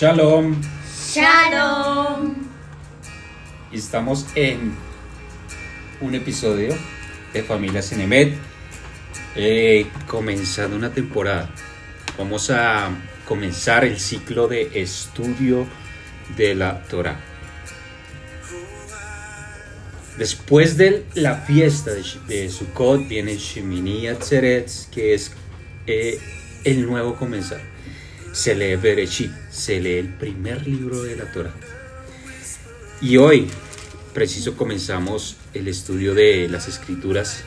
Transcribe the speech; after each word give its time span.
Shalom. 0.00 0.56
Shalom. 1.12 2.34
Estamos 3.70 4.24
en 4.34 4.72
un 6.00 6.14
episodio 6.14 6.74
de 7.34 7.42
Familia 7.42 7.82
Cenemet, 7.82 8.32
eh, 9.36 9.86
comenzando 10.06 10.74
una 10.74 10.90
temporada. 10.90 11.50
Vamos 12.16 12.48
a 12.48 12.88
comenzar 13.28 13.84
el 13.84 14.00
ciclo 14.00 14.48
de 14.48 14.70
estudio 14.80 15.66
de 16.34 16.54
la 16.54 16.82
Torah. 16.84 17.20
Después 20.16 20.78
de 20.78 21.04
la 21.12 21.34
fiesta 21.34 21.90
de, 21.90 22.02
de 22.26 22.48
Sukkot 22.48 23.06
viene 23.06 23.36
Shemini 23.36 24.08
Atzeretz, 24.08 24.86
que 24.86 25.12
es 25.12 25.32
eh, 25.86 26.18
el 26.64 26.86
nuevo 26.86 27.16
comenzar. 27.16 27.60
Se 28.32 28.54
lee 28.54 28.76
Bereshit, 28.76 29.30
se 29.50 29.80
lee 29.80 29.98
el 29.98 30.08
primer 30.08 30.66
libro 30.66 31.02
de 31.02 31.16
la 31.16 31.30
Torah. 31.32 31.54
Y 33.00 33.16
hoy, 33.16 33.48
preciso, 34.14 34.56
comenzamos 34.56 35.36
el 35.54 35.68
estudio 35.68 36.14
de 36.14 36.48
las 36.48 36.68
escrituras 36.68 37.42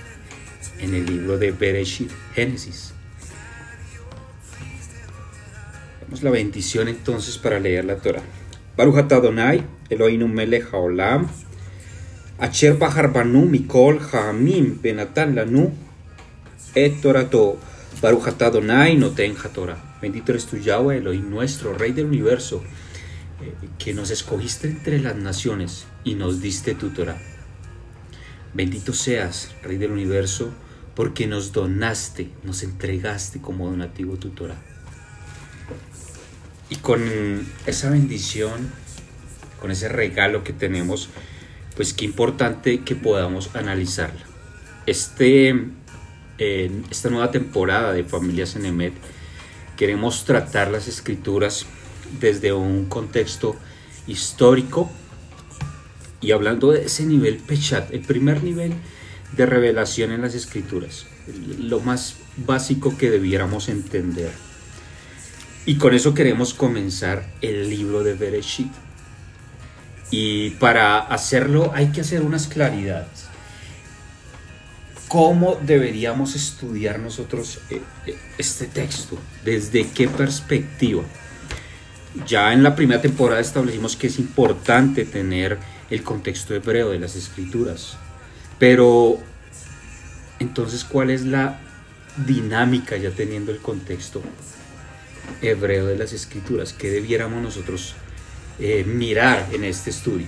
en 0.79 0.93
el 0.93 1.05
libro 1.05 1.37
de 1.37 1.51
Bereshit, 1.51 2.11
Génesis. 2.35 2.93
Damos 6.01 6.23
la 6.23 6.31
bendición 6.31 6.87
entonces 6.87 7.37
para 7.37 7.59
leer 7.59 7.85
la 7.85 7.97
Torah. 7.97 8.23
Baruch 8.75 9.11
Adonai, 9.11 9.63
Eloheinu 9.89 10.27
melech 10.27 10.73
haolam, 10.73 11.29
Acher 12.39 12.73
Banu 12.73 13.45
Mikol 13.45 13.99
Hamim 14.11 14.79
Benatan 14.81 15.35
Lanu 15.35 15.71
Et 16.75 16.99
Torato 16.99 17.59
Baruch 18.01 18.27
Adonai 18.41 18.97
Noten 18.97 19.35
Torah. 19.53 19.92
Bendito 20.03 20.33
eres 20.33 20.47
tu 20.47 20.57
Yahweh 20.57 20.97
Elohim 20.97 21.29
nuestro, 21.29 21.73
Rey 21.73 21.93
del 21.93 22.07
universo, 22.07 22.61
eh, 23.41 23.53
que 23.79 23.93
nos 23.93 24.11
escogiste 24.11 24.67
entre 24.67 24.99
las 24.99 25.15
naciones 25.15 25.85
y 26.03 26.15
nos 26.15 26.41
diste 26.41 26.75
tu 26.75 26.89
Torah. 26.89 27.17
Bendito 28.53 28.91
seas, 28.91 29.55
Rey 29.63 29.77
del 29.77 29.93
universo, 29.93 30.51
porque 30.93 31.25
nos 31.25 31.53
donaste, 31.53 32.29
nos 32.43 32.63
entregaste 32.63 33.39
como 33.39 33.69
donativo 33.69 34.17
tu 34.17 34.31
Torah. 34.31 34.61
Y 36.69 36.75
con 36.75 37.01
esa 37.65 37.89
bendición, 37.89 38.73
con 39.61 39.71
ese 39.71 39.87
regalo 39.87 40.43
que 40.43 40.51
tenemos, 40.51 41.07
pues 41.77 41.93
qué 41.93 42.03
importante 42.03 42.81
que 42.81 42.97
podamos 42.97 43.55
analizarla. 43.55 44.25
Este, 44.85 45.47
en 45.47 46.83
esta 46.91 47.09
nueva 47.09 47.31
temporada 47.31 47.93
de 47.93 48.03
Familias 48.03 48.57
Enemet 48.57 48.95
queremos 49.77 50.25
tratar 50.25 50.71
las 50.71 50.87
escrituras 50.87 51.65
desde 52.19 52.53
un 52.53 52.85
contexto 52.85 53.55
histórico 54.07 54.91
y 56.21 56.31
hablando 56.31 56.71
de 56.71 56.85
ese 56.85 57.05
nivel 57.05 57.37
Pechat, 57.37 57.91
el 57.93 58.01
primer 58.01 58.43
nivel 58.43 58.73
de 59.35 59.45
revelación 59.45 60.11
en 60.11 60.21
las 60.21 60.35
escrituras, 60.35 61.05
lo 61.59 61.79
más 61.79 62.15
básico 62.37 62.97
que 62.97 63.09
debiéramos 63.09 63.67
entender. 63.67 64.31
Y 65.65 65.75
con 65.75 65.93
eso 65.93 66.13
queremos 66.13 66.53
comenzar 66.53 67.25
el 67.41 67.69
libro 67.69 68.03
de 68.03 68.13
Bereshit. 68.13 68.71
Y 70.11 70.51
para 70.51 70.99
hacerlo 70.99 71.71
hay 71.73 71.87
que 71.87 72.01
hacer 72.01 72.21
unas 72.21 72.47
claridades. 72.47 73.32
¿Cómo 75.13 75.59
deberíamos 75.61 76.33
estudiar 76.33 76.97
nosotros 76.97 77.59
eh, 77.69 77.83
eh, 78.07 78.17
este 78.39 78.65
texto? 78.65 79.15
¿Desde 79.45 79.87
qué 79.89 80.07
perspectiva? 80.07 81.03
Ya 82.25 82.51
en 82.51 82.63
la 82.63 82.75
primera 82.75 82.99
temporada 82.99 83.39
establecimos 83.39 83.95
que 83.95 84.07
es 84.07 84.17
importante 84.17 85.05
tener 85.05 85.59
el 85.91 86.01
contexto 86.01 86.55
hebreo 86.55 86.89
de 86.89 86.97
las 86.97 87.15
escrituras. 87.15 87.95
Pero 88.57 89.19
entonces, 90.39 90.83
¿cuál 90.83 91.11
es 91.11 91.23
la 91.23 91.59
dinámica 92.25 92.97
ya 92.97 93.11
teniendo 93.11 93.51
el 93.51 93.59
contexto 93.59 94.23
hebreo 95.43 95.85
de 95.85 95.95
las 95.95 96.11
escrituras? 96.11 96.73
¿Qué 96.73 96.89
debiéramos 96.89 97.39
nosotros 97.39 97.93
eh, 98.57 98.83
mirar 98.83 99.47
en 99.51 99.63
este 99.63 99.91
estudio? 99.91 100.25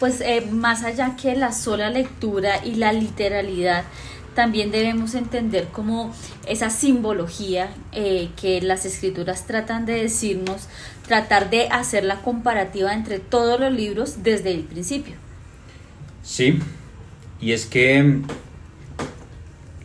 Pues 0.00 0.20
eh, 0.20 0.46
más 0.50 0.82
allá 0.82 1.16
que 1.16 1.36
la 1.36 1.52
sola 1.52 1.90
lectura 1.90 2.64
y 2.64 2.74
la 2.74 2.92
literalidad, 2.92 3.84
también 4.34 4.70
debemos 4.70 5.14
entender 5.14 5.68
como 5.68 6.12
esa 6.46 6.68
simbología 6.70 7.70
eh, 7.92 8.30
que 8.40 8.60
las 8.60 8.84
escrituras 8.84 9.46
tratan 9.46 9.86
de 9.86 9.94
decirnos, 9.94 10.68
tratar 11.06 11.50
de 11.50 11.68
hacer 11.68 12.04
la 12.04 12.20
comparativa 12.22 12.92
entre 12.92 13.20
todos 13.20 13.60
los 13.60 13.72
libros 13.72 14.22
desde 14.22 14.52
el 14.52 14.64
principio. 14.64 15.14
Sí, 16.22 16.58
y 17.40 17.52
es 17.52 17.66
que 17.66 18.22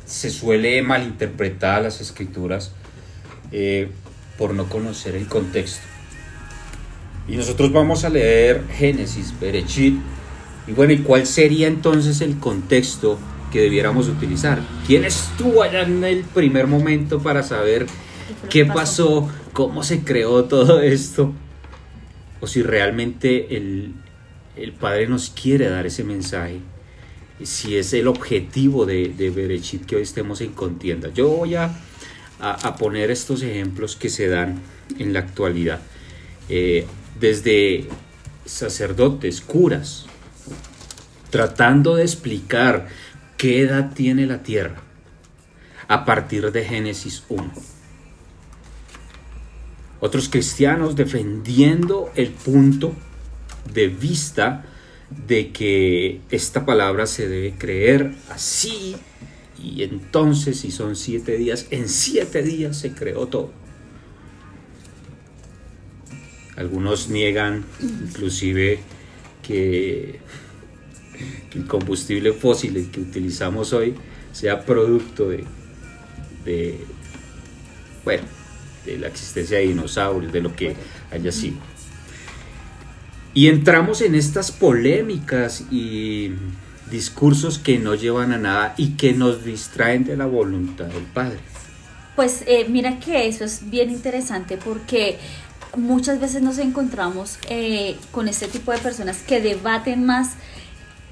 se 0.05 0.31
suele 0.31 0.81
malinterpretar 0.81 1.83
las 1.83 2.01
escrituras 2.01 2.71
eh, 3.51 3.91
por 4.37 4.53
no 4.53 4.67
conocer 4.67 5.15
el 5.15 5.27
contexto. 5.27 5.85
Y 7.29 7.35
nosotros 7.35 7.71
vamos 7.71 8.03
a 8.03 8.09
leer 8.09 8.63
Génesis, 8.75 9.33
Berechit. 9.39 9.95
Y 10.67 10.71
bueno, 10.71 10.93
¿y 10.93 10.99
cuál 10.99 11.25
sería 11.27 11.67
entonces 11.67 12.21
el 12.21 12.37
contexto 12.39 13.19
que 13.51 13.61
debiéramos 13.61 14.07
utilizar? 14.07 14.61
¿Quién 14.87 15.05
estuvo 15.05 15.63
allá 15.63 15.83
en 15.83 16.03
el 16.03 16.23
primer 16.23 16.67
momento 16.67 17.21
para 17.21 17.43
saber 17.43 17.85
qué 18.49 18.65
pasó, 18.65 19.29
cómo 19.53 19.83
se 19.83 20.03
creó 20.03 20.45
todo 20.45 20.81
esto? 20.81 21.33
O 22.41 22.47
si 22.47 22.63
realmente 22.63 23.55
el, 23.57 23.93
el 24.55 24.71
Padre 24.73 25.07
nos 25.07 25.29
quiere 25.29 25.69
dar 25.69 25.85
ese 25.85 26.03
mensaje 26.03 26.59
si 27.43 27.77
es 27.77 27.93
el 27.93 28.07
objetivo 28.07 28.85
de, 28.85 29.09
de 29.09 29.29
Berechit 29.29 29.85
que 29.85 29.95
hoy 29.95 30.01
estemos 30.01 30.41
en 30.41 30.51
contienda. 30.51 31.09
Yo 31.13 31.29
voy 31.29 31.55
a, 31.55 31.71
a, 32.39 32.75
poner 32.75 33.11
estos 33.11 33.41
ejemplos 33.43 33.95
que 33.95 34.09
se 34.09 34.27
dan 34.27 34.59
en 34.97 35.13
la 35.13 35.19
actualidad. 35.19 35.79
Eh, 36.49 36.85
desde 37.19 37.87
sacerdotes, 38.45 39.41
curas, 39.41 40.05
tratando 41.29 41.95
de 41.95 42.03
explicar 42.03 42.87
qué 43.37 43.61
edad 43.61 43.93
tiene 43.93 44.25
la 44.25 44.43
tierra 44.43 44.81
a 45.87 46.05
partir 46.05 46.51
de 46.51 46.65
Génesis 46.65 47.23
1. 47.29 47.51
Otros 50.01 50.29
cristianos 50.29 50.95
defendiendo 50.95 52.09
el 52.15 52.29
punto 52.29 52.93
de 53.73 53.87
vista 53.87 54.65
de 55.27 55.51
que 55.51 56.21
esta 56.29 56.65
palabra 56.65 57.05
se 57.05 57.27
debe 57.27 57.55
creer 57.57 58.13
así 58.29 58.95
y 59.61 59.83
entonces 59.83 60.59
si 60.59 60.71
son 60.71 60.95
siete 60.95 61.37
días, 61.37 61.67
en 61.71 61.89
siete 61.89 62.43
días 62.43 62.77
se 62.77 62.93
creó 62.93 63.27
todo. 63.27 63.51
Algunos 66.59 67.07
niegan 67.07 67.63
inclusive 67.81 68.79
que, 69.41 70.19
el 71.55 71.65
combustible 71.65 72.33
fósil 72.33 72.89
que 72.91 72.99
utilizamos 72.99 73.71
hoy 73.71 73.95
sea 74.33 74.65
producto 74.65 75.29
de, 75.29 75.45
bueno, 78.03 78.23
de 78.85 78.99
la 78.99 79.07
existencia 79.07 79.57
de 79.57 79.67
dinosaurios, 79.67 80.33
de 80.33 80.41
lo 80.41 80.53
que 80.53 80.75
haya 81.11 81.31
sido. 81.31 81.57
Y 83.33 83.47
entramos 83.47 84.01
en 84.01 84.15
estas 84.15 84.51
polémicas 84.51 85.63
y 85.71 86.33
discursos 86.91 87.57
que 87.57 87.79
no 87.79 87.95
llevan 87.95 88.33
a 88.33 88.37
nada 88.37 88.73
y 88.75 88.97
que 88.97 89.13
nos 89.13 89.45
distraen 89.45 90.03
de 90.03 90.17
la 90.17 90.25
voluntad 90.25 90.87
del 90.87 91.03
Padre. 91.03 91.39
Pues 92.17 92.43
eh, 92.47 92.65
mira 92.67 92.99
que 92.99 93.27
eso 93.27 93.45
es 93.45 93.69
bien 93.69 93.91
interesante 93.91 94.57
porque 94.57 95.17
muchas 95.75 96.19
veces 96.19 96.41
nos 96.41 96.57
encontramos 96.57 97.39
eh, 97.49 97.97
con 98.11 98.27
este 98.27 98.47
tipo 98.47 98.71
de 98.71 98.79
personas 98.79 99.17
que 99.21 99.41
debaten 99.41 100.05
más 100.05 100.33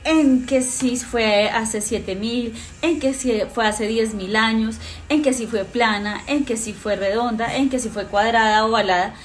en 0.04 0.46
que 0.46 0.62
si 0.62 0.96
fue 0.96 1.50
hace 1.50 1.82
7000, 1.82 2.54
en 2.82 3.00
que 3.00 3.14
si 3.14 3.42
fue 3.54 3.68
hace 3.68 3.88
10000 3.88 4.36
años, 4.38 4.78
en 5.10 5.22
que 5.22 5.34
si 5.34 5.48
fue 5.48 5.66
plana, 5.66 6.24
en 6.28 6.46
que 6.46 6.56
si 6.56 6.72
fue 6.72 6.96
redonda, 6.96 7.56
en 7.58 7.70
que 7.70 7.80
si 7.80 7.90
fue 7.90 8.06
cuadrada 8.06 8.64
o 8.64 8.70
ovalada 8.70 9.16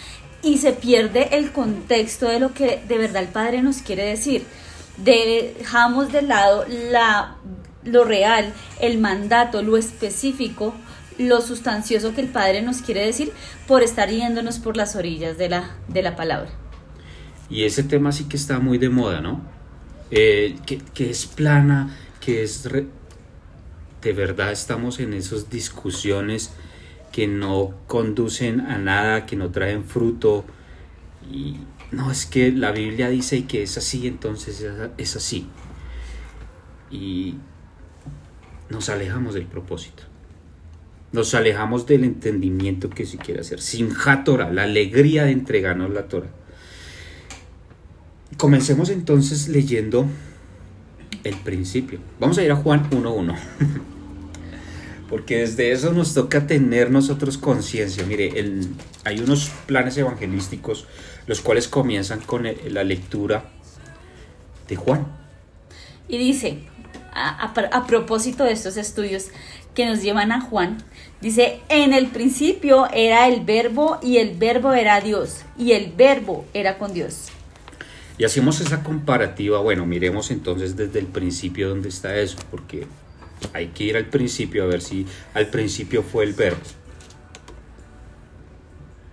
y 0.42 0.58
se 0.58 0.72
pierde 0.72 1.36
el 1.36 1.52
contexto 1.52 2.26
de 2.28 2.40
lo 2.40 2.52
que 2.52 2.82
de 2.88 2.98
verdad 2.98 3.22
el 3.22 3.28
Padre 3.28 3.62
nos 3.62 3.78
quiere 3.78 4.04
decir. 4.04 4.44
Dejamos 4.96 6.12
de 6.12 6.22
lado 6.22 6.66
la, 6.68 7.36
lo 7.84 8.04
real, 8.04 8.52
el 8.80 8.98
mandato, 8.98 9.62
lo 9.62 9.76
específico, 9.76 10.74
lo 11.22 11.40
sustancioso 11.40 12.14
que 12.14 12.20
el 12.20 12.28
Padre 12.28 12.62
nos 12.62 12.82
quiere 12.82 13.04
decir 13.04 13.32
por 13.66 13.82
estar 13.82 14.10
yéndonos 14.10 14.58
por 14.58 14.76
las 14.76 14.96
orillas 14.96 15.38
de 15.38 15.48
la, 15.48 15.76
de 15.88 16.02
la 16.02 16.16
palabra. 16.16 16.50
Y 17.50 17.64
ese 17.64 17.82
tema 17.82 18.12
sí 18.12 18.24
que 18.24 18.36
está 18.36 18.58
muy 18.58 18.78
de 18.78 18.88
moda, 18.88 19.20
¿no? 19.20 19.42
Eh, 20.10 20.56
que, 20.66 21.10
es 21.10 21.26
plana, 21.26 21.94
que 22.20 22.42
es... 22.42 22.62
De 22.62 24.12
verdad 24.12 24.50
estamos 24.50 24.98
en 24.98 25.14
esas 25.14 25.48
discusiones 25.48 26.50
que 27.12 27.28
no 27.28 27.74
conducen 27.86 28.60
a 28.60 28.78
nada, 28.78 29.26
que 29.26 29.36
no 29.36 29.50
traen 29.50 29.84
fruto. 29.84 30.44
Y 31.30 31.58
no, 31.92 32.10
es 32.10 32.26
que 32.26 32.50
la 32.50 32.72
Biblia 32.72 33.08
dice 33.08 33.44
que 33.44 33.62
es 33.62 33.78
así, 33.78 34.06
entonces 34.06 34.66
es 34.96 35.16
así. 35.16 35.46
Y 36.90 37.36
nos 38.70 38.88
alejamos 38.88 39.34
del 39.34 39.46
propósito. 39.46 40.04
Nos 41.12 41.34
alejamos 41.34 41.86
del 41.86 42.04
entendimiento 42.04 42.88
que 42.88 43.04
se 43.04 43.18
quiere 43.18 43.40
hacer. 43.40 43.60
Sin 43.60 43.90
Torah, 44.24 44.50
la 44.50 44.64
alegría 44.64 45.24
de 45.24 45.32
entregarnos 45.32 45.90
la 45.90 46.08
Torah. 46.08 46.30
Comencemos 48.38 48.88
entonces 48.88 49.48
leyendo 49.48 50.06
el 51.24 51.36
principio. 51.36 52.00
Vamos 52.18 52.38
a 52.38 52.42
ir 52.42 52.50
a 52.50 52.56
Juan 52.56 52.88
1.1. 52.90 53.36
Porque 55.10 55.38
desde 55.40 55.72
eso 55.72 55.92
nos 55.92 56.14
toca 56.14 56.46
tener 56.46 56.90
nosotros 56.90 57.36
conciencia. 57.36 58.04
Mire, 58.06 58.32
hay 59.04 59.20
unos 59.20 59.50
planes 59.66 59.98
evangelísticos 59.98 60.86
los 61.26 61.42
cuales 61.42 61.68
comienzan 61.68 62.20
con 62.20 62.44
la 62.44 62.84
lectura 62.84 63.44
de 64.68 64.76
Juan. 64.76 65.06
Y 66.08 66.18
dice, 66.18 66.60
a, 67.22 67.86
propósito 67.86 68.44
de 68.44 68.52
estos 68.52 68.76
estudios 68.76 69.28
que 69.74 69.86
nos 69.86 70.02
llevan 70.02 70.32
a 70.32 70.40
Juan, 70.40 70.78
dice, 71.20 71.60
en 71.68 71.92
el 71.92 72.08
principio 72.08 72.88
era 72.92 73.28
el 73.28 73.44
verbo 73.44 73.98
y 74.02 74.18
el 74.18 74.36
verbo 74.36 74.72
era 74.72 75.00
Dios 75.00 75.42
y 75.56 75.72
el 75.72 75.92
verbo 75.92 76.44
era 76.52 76.78
con 76.78 76.92
Dios. 76.92 77.28
Y 78.18 78.24
hacemos 78.24 78.60
esa 78.60 78.82
comparativa, 78.82 79.60
bueno, 79.60 79.86
miremos 79.86 80.30
entonces 80.30 80.76
desde 80.76 80.98
el 80.98 81.06
principio 81.06 81.70
dónde 81.70 81.88
está 81.88 82.16
eso, 82.16 82.36
porque 82.50 82.86
hay 83.52 83.68
que 83.68 83.84
ir 83.84 83.96
al 83.96 84.06
principio 84.06 84.64
a 84.64 84.66
ver 84.66 84.82
si 84.82 85.06
al 85.34 85.48
principio 85.48 86.02
fue 86.02 86.24
el 86.24 86.34
verbo. 86.34 86.60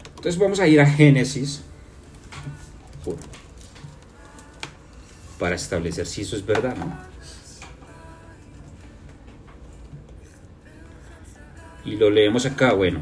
Entonces 0.09 0.37
vamos 0.37 0.59
a 0.59 0.67
ir 0.67 0.81
a 0.81 0.85
Génesis 0.85 1.61
para 5.39 5.55
establecer 5.55 6.05
si 6.05 6.21
eso 6.21 6.35
es 6.35 6.45
verdad, 6.45 6.75
¿no? 6.75 7.08
Y 11.85 11.95
lo 11.95 12.09
leemos 12.09 12.45
acá, 12.45 12.73
bueno. 12.73 13.01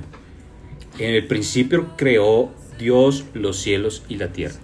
En 0.99 1.13
el 1.13 1.27
principio 1.27 1.95
creó 1.95 2.51
Dios 2.77 3.25
los 3.33 3.57
cielos 3.57 4.03
y 4.09 4.17
la 4.17 4.29
tierra. 4.29 4.55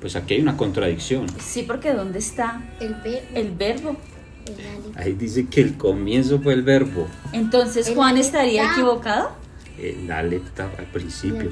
Pues 0.00 0.16
aquí 0.16 0.34
hay 0.34 0.40
una 0.40 0.56
contradicción. 0.56 1.26
Sí, 1.40 1.62
porque 1.62 1.92
¿dónde 1.92 2.18
está 2.18 2.62
el, 2.80 2.96
el 3.34 3.52
verbo? 3.52 3.96
Ahí 4.96 5.14
dice 5.14 5.46
que 5.46 5.60
el 5.60 5.76
comienzo 5.76 6.40
fue 6.40 6.52
el 6.52 6.62
verbo. 6.62 7.08
Entonces, 7.32 7.90
¿Juan 7.94 8.18
estaría 8.18 8.72
equivocado? 8.72 9.32
El 9.78 10.10
aleta 10.10 10.70
al 10.78 10.86
principio. 10.86 11.50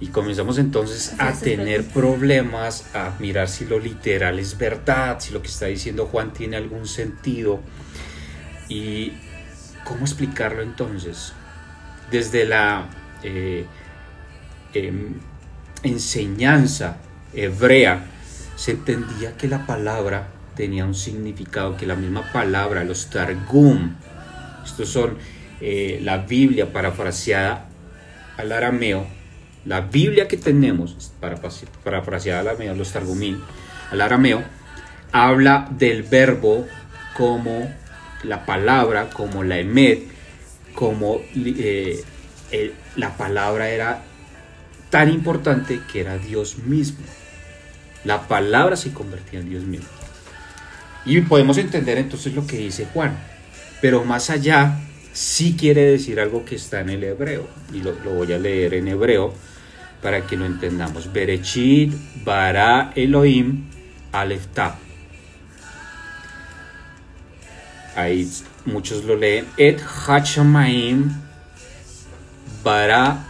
Y 0.00 0.08
comenzamos 0.08 0.58
entonces 0.58 1.14
a 1.18 1.32
tener 1.32 1.84
problemas, 1.84 2.94
a 2.94 3.14
mirar 3.20 3.48
si 3.48 3.64
lo 3.64 3.78
literal 3.78 4.38
es 4.38 4.58
verdad, 4.58 5.18
si 5.20 5.32
lo 5.32 5.40
que 5.40 5.48
está 5.48 5.66
diciendo 5.66 6.06
Juan 6.06 6.32
tiene 6.32 6.56
algún 6.56 6.86
sentido. 6.86 7.60
Y 8.68 9.12
¿Cómo 9.84 10.04
explicarlo 10.04 10.62
entonces? 10.62 11.32
Desde 12.10 12.46
la 12.46 12.88
eh, 13.22 13.66
em, 14.72 15.14
enseñanza 15.82 16.96
hebrea 17.34 18.06
se 18.56 18.72
entendía 18.72 19.36
que 19.36 19.48
la 19.48 19.66
palabra 19.66 20.28
tenía 20.54 20.84
un 20.84 20.94
significado, 20.94 21.76
que 21.76 21.86
la 21.86 21.96
misma 21.96 22.32
palabra, 22.32 22.84
los 22.84 23.10
targum, 23.10 23.94
estos 24.64 24.88
son 24.88 25.18
eh, 25.60 26.00
la 26.02 26.18
Biblia 26.18 26.72
parafraseada 26.72 27.66
al 28.36 28.52
arameo, 28.52 29.06
la 29.64 29.80
Biblia 29.80 30.28
que 30.28 30.36
tenemos, 30.36 31.12
parafraseada 31.82 32.40
al 32.40 32.48
arameo, 32.48 32.74
los 32.74 32.92
targumín, 32.92 33.40
al 33.90 34.00
arameo, 34.00 34.42
habla 35.12 35.68
del 35.70 36.02
verbo 36.02 36.66
como 37.16 37.72
la 38.24 38.46
palabra, 38.46 39.10
como 39.10 39.44
la 39.44 39.58
emet, 39.58 40.02
como 40.74 41.20
eh, 41.34 42.02
la 42.96 43.16
palabra 43.16 43.70
era 43.70 44.02
tan 44.90 45.10
importante 45.10 45.80
que 45.90 46.00
era 46.00 46.18
Dios 46.18 46.58
mismo. 46.58 47.04
La 48.04 48.28
palabra 48.28 48.76
se 48.76 48.92
convertía 48.92 49.40
en 49.40 49.50
Dios 49.50 49.64
mismo. 49.64 49.88
Y 51.06 51.20
podemos 51.22 51.58
entender 51.58 51.98
entonces 51.98 52.34
lo 52.34 52.46
que 52.46 52.58
dice 52.58 52.86
Juan. 52.92 53.16
Pero 53.80 54.04
más 54.04 54.30
allá, 54.30 54.78
sí 55.12 55.56
quiere 55.58 55.82
decir 55.82 56.20
algo 56.20 56.44
que 56.44 56.56
está 56.56 56.80
en 56.80 56.90
el 56.90 57.04
hebreo. 57.04 57.48
Y 57.72 57.80
lo, 57.80 57.94
voy 57.94 58.32
a 58.32 58.38
leer 58.38 58.74
en 58.74 58.88
hebreo 58.88 59.34
para 60.02 60.26
que 60.26 60.36
lo 60.36 60.46
entendamos. 60.46 61.12
Berechit 61.12 61.92
bara 62.24 62.92
Elohim 62.94 63.64
alefta 64.12 64.78
ahí 67.96 68.30
muchos 68.64 69.04
lo 69.04 69.16
leen, 69.16 69.46
et 69.56 69.80
hachamaim 69.80 71.10
bara 72.62 73.24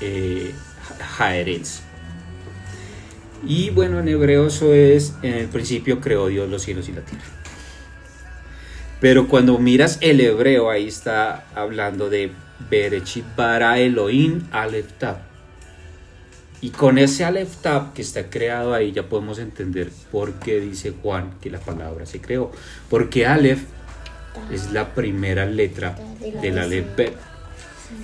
eh, 0.00 0.54
Y 3.46 3.70
bueno, 3.70 4.00
en 4.00 4.08
hebreo 4.08 4.46
eso 4.46 4.72
es, 4.72 5.14
en 5.22 5.34
el 5.34 5.48
principio 5.48 6.00
creó 6.00 6.28
Dios 6.28 6.48
los 6.48 6.62
cielos 6.62 6.88
y 6.88 6.92
la 6.92 7.02
tierra. 7.02 7.24
Pero 9.00 9.28
cuando 9.28 9.58
miras 9.58 9.98
el 10.02 10.20
hebreo, 10.20 10.70
ahí 10.70 10.86
está 10.86 11.46
hablando 11.54 12.10
de 12.10 12.32
Berechit 12.70 13.24
bara 13.34 13.78
Elohim 13.78 14.42
Aleftab. 14.52 15.18
Y 16.62 16.70
con 16.70 16.98
ese 16.98 17.24
Aleftab 17.24 17.94
que 17.94 18.02
está 18.02 18.28
creado 18.28 18.74
ahí 18.74 18.92
ya 18.92 19.08
podemos 19.08 19.38
entender 19.38 19.90
por 20.12 20.34
qué 20.34 20.60
dice 20.60 20.92
Juan 21.02 21.32
que 21.40 21.48
la 21.48 21.58
palabra 21.58 22.04
se 22.04 22.20
creó. 22.20 22.52
Porque 22.90 23.26
Alef 23.26 23.62
es 24.50 24.72
la 24.72 24.94
primera 24.94 25.46
letra 25.46 25.96
del 26.42 26.58
Aleph 26.58 26.96
Bet. 26.96 27.16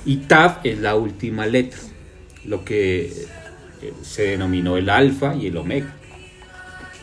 Y 0.04 0.18
Taf 0.18 0.58
es 0.64 0.78
la 0.78 0.96
última 0.96 1.46
letra, 1.46 1.78
lo 2.44 2.64
que 2.64 3.06
eh, 3.82 3.92
se 4.02 4.22
denominó 4.22 4.76
el 4.76 4.90
alfa 4.90 5.34
y 5.34 5.48
el 5.48 5.56
omega. 5.56 5.94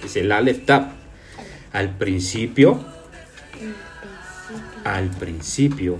Es 0.03 0.15
el 0.15 0.31
Aleph 0.31 0.65
Taf. 0.65 0.87
Al 1.71 1.97
principio, 1.97 2.83
al 4.83 5.09
principio, 5.09 5.97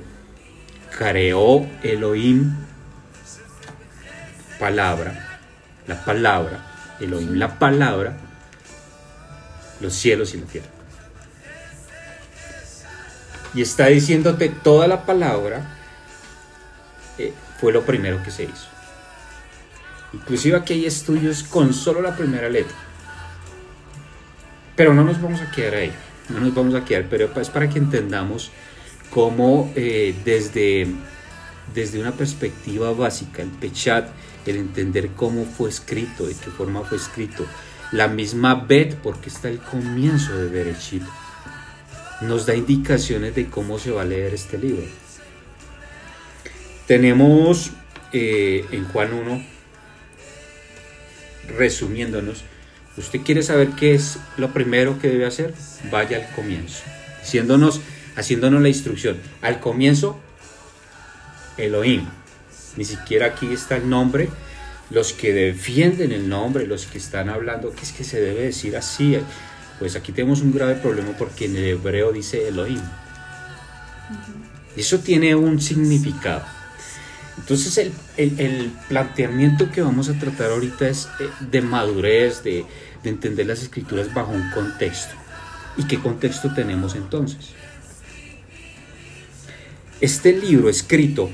creó 0.98 1.66
Elohim, 1.82 2.54
palabra, 4.60 5.40
la 5.88 6.06
palabra, 6.06 6.96
Elohim, 7.00 7.34
la 7.34 7.58
palabra, 7.58 8.18
los 9.82 9.94
cielos 9.94 10.36
y 10.36 10.42
la 10.42 10.46
tierra 10.46 10.73
y 13.54 13.62
está 13.62 13.88
diciéndote 13.88 14.50
toda 14.50 14.88
la 14.88 15.06
palabra, 15.06 15.78
eh, 17.18 17.34
fue 17.60 17.72
lo 17.72 17.84
primero 17.84 18.22
que 18.24 18.32
se 18.32 18.44
hizo. 18.44 18.68
Inclusive 20.14 20.58
aquí 20.58 20.74
hay 20.74 20.86
estudios 20.86 21.44
con 21.44 21.74
solo 21.74 22.02
la 22.02 22.16
primera 22.16 22.50
letra. 22.50 22.76
Pero 24.76 24.94
no 24.94 25.04
nos 25.04 25.22
vamos 25.22 25.42
a 25.42 25.52
quedar 25.52 25.76
ahí, 25.76 25.94
no 26.30 26.40
nos 26.40 26.54
vamos 26.54 26.76
a 26.76 26.84
quedar, 26.84 27.06
pero 27.10 27.30
es 27.40 27.50
para 27.50 27.70
que 27.70 27.80
entendamos 27.80 28.52
cómo 29.12 29.72
eh, 29.76 30.16
desde, 30.26 30.88
desde 31.74 32.00
una 32.00 32.12
perspectiva 32.12 32.92
básica, 32.92 33.44
el 33.44 33.50
Pechat, 33.50 34.10
el 34.46 34.58
entender 34.58 35.10
cómo 35.16 35.46
fue 35.46 35.70
escrito, 35.70 36.26
de 36.26 36.34
qué 36.34 36.50
forma 36.50 36.82
fue 36.82 36.98
escrito, 36.98 37.46
la 37.92 38.08
misma 38.08 38.56
Bet, 38.56 38.96
porque 38.96 39.30
está 39.30 39.50
el 39.50 39.60
comienzo 39.60 40.36
de 40.36 40.50
Berechit, 40.50 41.04
nos 42.28 42.46
da 42.46 42.56
indicaciones 42.56 43.36
de 43.36 43.48
cómo 43.48 43.80
se 43.80 43.92
va 43.92 44.02
a 44.02 44.06
leer 44.06 44.34
este 44.34 44.58
libro. 44.58 44.84
Tenemos 46.88 47.72
eh, 48.12 48.66
en 48.72 48.86
Juan 48.86 49.14
1, 49.14 49.46
resumiéndonos, 51.58 52.44
usted 52.98 53.22
quiere 53.22 53.44
saber 53.44 53.70
qué 53.70 53.94
es 53.94 54.20
lo 54.38 54.52
primero 54.52 55.00
que 55.00 55.10
debe 55.10 55.26
hacer, 55.26 55.54
vaya 55.90 56.18
al 56.18 56.36
comienzo, 56.36 56.84
haciéndonos, 57.22 57.82
la 58.16 58.68
instrucción. 58.68 59.18
Al 59.42 59.60
comienzo, 59.60 60.20
Elohim. 61.58 62.06
Ni 62.76 62.86
siquiera 62.86 63.28
aquí 63.28 63.52
está 63.52 63.76
el 63.78 63.90
nombre. 63.90 64.30
Los 64.90 65.14
que 65.14 65.34
defienden 65.34 66.12
el 66.12 66.30
nombre, 66.30 66.68
los 66.68 66.86
que 66.86 66.98
están 66.98 67.30
hablando 67.30 67.72
que 67.72 67.82
es 67.82 67.92
que 67.92 68.04
se 68.04 68.20
debe 68.20 68.42
decir 68.44 68.76
así, 68.76 69.18
pues 69.80 69.96
aquí 69.96 70.12
tenemos 70.12 70.42
un 70.42 70.54
grave 70.54 70.76
problema 70.76 71.12
porque 71.18 71.46
en 71.46 71.58
el 71.58 71.66
hebreo 71.66 72.12
dice 72.12 72.48
Elohim. 72.48 72.82
Eso 74.76 75.00
tiene 75.00 75.36
un 75.36 75.62
significado. 75.62 76.44
Entonces 77.38 77.92
el, 78.18 78.72
planteamiento 78.88 79.72
que 79.72 79.82
vamos 79.82 80.10
a 80.10 80.20
tratar 80.20 80.52
ahorita 80.52 80.88
es 80.88 81.08
eh, 81.20 81.30
de 81.40 81.62
madurez, 81.62 82.44
de, 82.44 82.66
de 83.04 83.10
entender 83.10 83.48
las 83.48 83.62
escrituras 83.62 84.14
bajo 84.14 84.32
un 84.32 84.50
contexto. 84.52 85.16
¿Y 85.78 85.86
qué 85.86 86.00
contexto 86.00 86.54
tenemos 86.54 86.96
entonces? 86.96 87.54
este 90.04 90.34
libro 90.34 90.68
escrito 90.68 91.30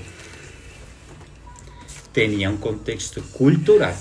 tenía 2.12 2.52
un 2.52 2.58
contexto 2.58 3.20
cultural, 3.34 3.96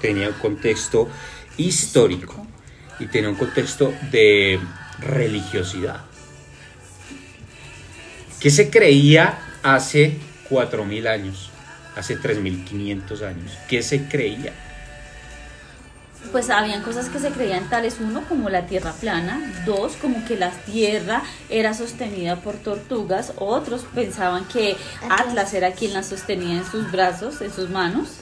tenía 0.00 0.28
un 0.28 0.34
contexto 0.34 1.08
histórico 1.56 2.46
y 2.98 3.06
tenía 3.06 3.30
un 3.30 3.36
contexto 3.36 3.92
de 4.10 4.60
religiosidad. 4.98 6.00
¿Qué 8.40 8.50
se 8.50 8.70
creía 8.70 9.38
hace 9.62 10.18
4.000 10.50 11.08
años? 11.08 11.50
Hace 11.96 12.18
3.500 12.18 13.22
años. 13.22 13.52
¿Qué 13.68 13.82
se 13.82 14.08
creía? 14.08 14.52
pues 16.30 16.50
habían 16.50 16.82
cosas 16.82 17.08
que 17.08 17.18
se 17.18 17.30
creían 17.30 17.68
tales, 17.68 17.96
uno 18.00 18.22
como 18.28 18.48
la 18.48 18.66
tierra 18.66 18.92
plana, 18.92 19.40
dos 19.66 19.96
como 19.96 20.24
que 20.24 20.36
la 20.36 20.50
tierra 20.50 21.22
era 21.50 21.74
sostenida 21.74 22.36
por 22.36 22.56
tortugas, 22.56 23.32
otros 23.36 23.84
pensaban 23.94 24.44
que 24.46 24.76
Atlas 25.10 25.52
era 25.54 25.72
quien 25.72 25.92
la 25.92 26.02
sostenía 26.02 26.58
en 26.58 26.64
sus 26.64 26.90
brazos, 26.92 27.40
en 27.42 27.52
sus 27.52 27.68
manos, 27.70 28.18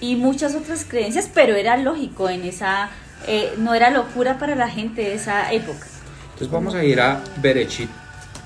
y 0.00 0.16
muchas 0.16 0.54
otras 0.54 0.84
creencias, 0.84 1.28
pero 1.32 1.54
era 1.54 1.76
lógico 1.76 2.28
en 2.28 2.44
esa, 2.44 2.90
eh, 3.26 3.54
no 3.58 3.74
era 3.74 3.90
locura 3.90 4.38
para 4.38 4.54
la 4.54 4.68
gente 4.68 5.02
de 5.02 5.14
esa 5.14 5.52
época. 5.52 5.86
Entonces 6.24 6.50
vamos 6.50 6.74
a 6.74 6.84
ir 6.84 7.00
a 7.00 7.22
Berechit 7.40 7.90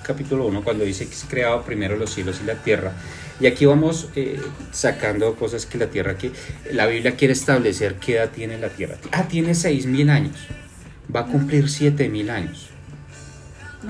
capítulo 0.03 0.47
1 0.47 0.63
cuando 0.63 0.85
dice 0.85 1.09
que 1.09 1.15
se 1.15 1.27
creaba 1.27 1.65
primero 1.65 1.97
los 1.97 2.11
cielos 2.11 2.41
y 2.41 2.47
la 2.47 2.55
tierra 2.55 2.93
y 3.39 3.47
aquí 3.47 3.67
vamos 3.67 4.09
eh, 4.17 4.41
sacando 4.73 5.35
cosas 5.35 5.67
que 5.67 5.77
la 5.79 5.89
Tierra, 5.89 6.17
que 6.17 6.33
la 6.73 6.87
Biblia 6.87 7.17
quiere 7.17 7.35
establecer 7.35 7.97
qué 7.97 8.17
edad 8.17 8.31
tiene 8.31 8.59
la 8.59 8.69
Tierra. 8.69 8.97
Ah, 9.13 9.29
tiene 9.29 9.53
6.000 9.53 10.11
años, 10.11 10.37
va 11.15 11.21
a 11.21 11.27
cumplir 11.27 11.67
7.000 11.67 12.31
años. 12.31 12.71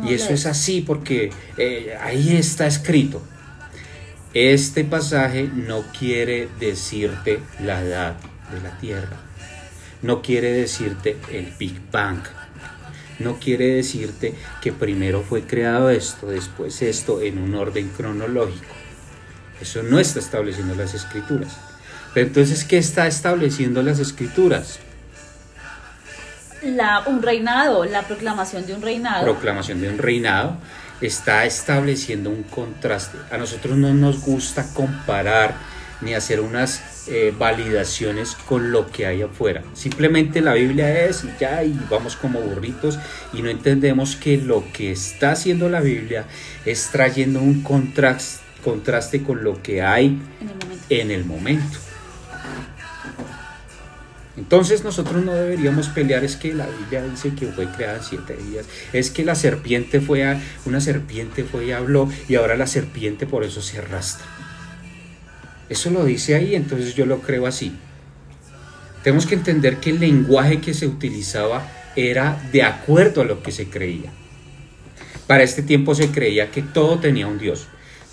y 0.04 0.12
eso 0.12 0.34
es 0.34 0.46
así 0.46 0.82
porque 0.82 1.30
eh, 1.56 1.96
ahí 2.00 2.36
está 2.36 2.66
escrito. 2.66 3.22
Este 4.34 4.84
pasaje 4.84 5.48
no 5.54 5.84
quiere 5.98 6.48
decirte 6.60 7.40
la 7.60 7.80
edad 7.80 8.16
de 8.52 8.60
la 8.60 8.76
Tierra, 8.78 9.16
no 10.06 10.22
quiere 10.22 10.52
decirte 10.52 11.16
el 11.30 11.52
Big 11.58 11.78
Bang, 11.90 12.22
no 13.18 13.38
quiere 13.38 13.74
decirte 13.74 14.34
que 14.60 14.72
primero 14.72 15.22
fue 15.22 15.42
creado 15.42 15.90
esto, 15.90 16.28
después 16.28 16.80
esto, 16.82 17.20
en 17.22 17.38
un 17.38 17.54
orden 17.54 17.88
cronológico. 17.88 18.74
Eso 19.60 19.82
no 19.82 19.98
está 19.98 20.20
estableciendo 20.20 20.74
las 20.74 20.94
escrituras. 20.94 21.56
Pero 22.14 22.26
entonces, 22.28 22.64
¿qué 22.64 22.78
está 22.78 23.06
estableciendo 23.06 23.82
las 23.82 23.98
escrituras? 23.98 24.78
La, 26.62 27.04
un 27.06 27.22
reinado, 27.22 27.84
la 27.84 28.02
proclamación 28.02 28.66
de 28.66 28.74
un 28.74 28.82
reinado. 28.82 29.24
Proclamación 29.24 29.80
de 29.80 29.88
un 29.88 29.98
reinado 29.98 30.56
está 31.00 31.44
estableciendo 31.44 32.30
un 32.30 32.42
contraste. 32.44 33.18
A 33.30 33.38
nosotros 33.38 33.76
no 33.76 33.92
nos 33.94 34.20
gusta 34.20 34.66
comparar 34.72 35.54
ni 36.00 36.14
hacer 36.14 36.40
unas 36.40 37.08
eh, 37.08 37.32
validaciones 37.36 38.34
con 38.34 38.72
lo 38.72 38.90
que 38.90 39.06
hay 39.06 39.22
afuera. 39.22 39.62
Simplemente 39.74 40.40
la 40.40 40.54
Biblia 40.54 41.06
es 41.06 41.24
y 41.24 41.30
ya, 41.40 41.62
y 41.64 41.78
vamos 41.90 42.16
como 42.16 42.40
burritos 42.40 42.98
y 43.32 43.42
no 43.42 43.50
entendemos 43.50 44.16
que 44.16 44.36
lo 44.36 44.64
que 44.72 44.92
está 44.92 45.32
haciendo 45.32 45.68
la 45.68 45.80
Biblia 45.80 46.26
es 46.64 46.90
trayendo 46.90 47.40
un 47.40 47.62
contraste 47.62 48.46
contraste 48.66 49.22
con 49.22 49.44
lo 49.44 49.62
que 49.62 49.80
hay 49.80 50.18
en 50.90 51.12
el 51.12 51.24
momento. 51.24 51.78
Entonces 54.36 54.82
nosotros 54.82 55.24
no 55.24 55.32
deberíamos 55.32 55.88
pelear, 55.88 56.24
es 56.24 56.34
que 56.34 56.52
la 56.52 56.66
Biblia 56.66 57.02
dice 57.04 57.32
que 57.34 57.46
fue 57.46 57.66
creada 57.70 57.98
en 57.98 58.02
siete 58.02 58.36
días, 58.36 58.66
es 58.92 59.10
que 59.10 59.24
la 59.24 59.36
serpiente 59.36 60.00
fue, 60.00 60.24
a, 60.24 60.40
una 60.66 60.80
serpiente 60.80 61.44
fue 61.44 61.66
y 61.66 61.72
habló 61.72 62.10
y 62.28 62.34
ahora 62.34 62.56
la 62.56 62.66
serpiente 62.66 63.26
por 63.26 63.44
eso 63.44 63.62
se 63.62 63.78
arrastra. 63.78 64.26
Eso 65.68 65.90
lo 65.90 66.04
dice 66.04 66.34
ahí, 66.34 66.54
entonces 66.54 66.94
yo 66.94 67.06
lo 67.06 67.20
creo 67.20 67.46
así. 67.46 67.72
Tenemos 69.02 69.26
que 69.26 69.34
entender 69.34 69.78
que 69.78 69.90
el 69.90 70.00
lenguaje 70.00 70.60
que 70.60 70.74
se 70.74 70.86
utilizaba 70.86 71.66
era 71.96 72.40
de 72.52 72.62
acuerdo 72.62 73.22
a 73.22 73.24
lo 73.24 73.42
que 73.42 73.52
se 73.52 73.68
creía. 73.68 74.12
Para 75.26 75.42
este 75.42 75.62
tiempo 75.62 75.94
se 75.94 76.10
creía 76.10 76.50
que 76.50 76.62
todo 76.62 76.98
tenía 76.98 77.26
un 77.26 77.38
Dios 77.38 77.68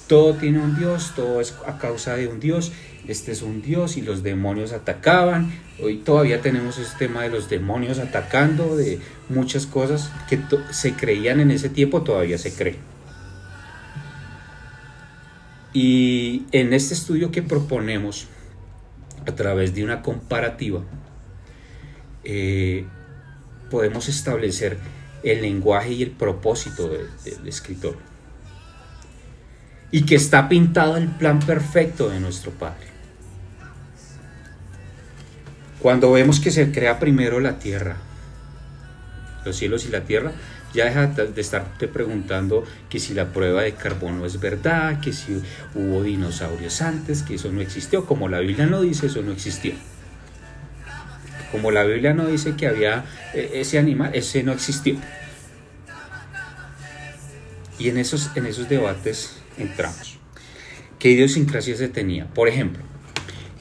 todo 0.07 0.33
tiene 0.35 0.59
un 0.59 0.77
Dios, 0.77 1.13
todo 1.15 1.41
es 1.41 1.55
a 1.65 1.77
causa 1.77 2.15
de 2.15 2.27
un 2.27 2.39
Dios, 2.39 2.71
este 3.07 3.31
es 3.31 3.41
un 3.41 3.61
Dios 3.61 3.97
y 3.97 4.01
los 4.01 4.21
demonios 4.21 4.71
atacaban. 4.71 5.51
Hoy 5.81 5.97
todavía 5.97 6.41
tenemos 6.41 6.77
ese 6.77 6.95
tema 6.97 7.23
de 7.23 7.29
los 7.29 7.49
demonios 7.49 7.99
atacando, 7.99 8.75
de 8.75 8.99
muchas 9.29 9.65
cosas 9.65 10.11
que 10.29 10.39
se 10.71 10.93
creían 10.93 11.39
en 11.39 11.51
ese 11.51 11.69
tiempo, 11.69 12.03
todavía 12.03 12.37
se 12.37 12.53
creen. 12.53 12.92
Y 15.73 16.45
en 16.51 16.73
este 16.73 16.93
estudio 16.93 17.31
que 17.31 17.41
proponemos, 17.41 18.27
a 19.25 19.33
través 19.33 19.73
de 19.73 19.83
una 19.83 20.01
comparativa, 20.01 20.83
eh, 22.23 22.85
podemos 23.71 24.07
establecer 24.07 24.77
el 25.23 25.41
lenguaje 25.41 25.93
y 25.93 26.03
el 26.03 26.11
propósito 26.11 26.89
del 26.89 27.47
escritor 27.47 27.97
y 29.93 30.07
que 30.07 30.15
está 30.15 30.49
pintado 30.49 30.97
el 30.97 31.07
plan 31.07 31.39
perfecto 31.39 32.09
de 32.09 32.19
nuestro 32.19 32.51
Padre. 32.51 32.87
Cuando 35.79 36.11
vemos 36.11 36.39
que 36.39 36.49
se 36.49 36.71
crea 36.71 36.99
primero 36.99 37.39
la 37.39 37.59
tierra, 37.59 37.97
los 39.45 39.55
cielos 39.55 39.85
y 39.85 39.89
la 39.89 40.01
tierra, 40.01 40.31
ya 40.73 40.85
deja 40.85 41.07
de 41.07 41.39
estarte 41.39 41.87
preguntando 41.87 42.63
que 42.89 42.99
si 42.99 43.13
la 43.13 43.31
prueba 43.31 43.61
de 43.61 43.73
carbono 43.73 44.25
es 44.25 44.39
verdad, 44.39 44.99
que 44.99 45.13
si 45.13 45.41
hubo 45.75 46.03
dinosaurios 46.03 46.81
antes, 46.81 47.21
que 47.21 47.35
eso 47.35 47.51
no 47.51 47.61
existió. 47.61 48.05
Como 48.05 48.27
la 48.27 48.39
Biblia 48.39 48.65
no 48.65 48.81
dice, 48.81 49.07
eso 49.07 49.21
no 49.21 49.31
existió. 49.31 49.73
Como 51.51 51.69
la 51.69 51.83
Biblia 51.83 52.13
no 52.13 52.25
dice 52.25 52.55
que 52.55 52.67
había 52.67 53.05
eh, 53.33 53.51
ese 53.55 53.77
animal, 53.77 54.11
ese 54.15 54.41
no 54.41 54.51
existió. 54.51 54.97
Y 57.77 57.89
en 57.89 57.97
esos, 57.97 58.31
en 58.35 58.47
esos 58.47 58.67
debates 58.67 59.37
entramos. 59.57 60.17
¿Qué 60.97 61.11
idiosincrasia 61.11 61.75
se 61.75 61.89
tenía? 61.89 62.25
Por 62.27 62.47
ejemplo, 62.47 62.81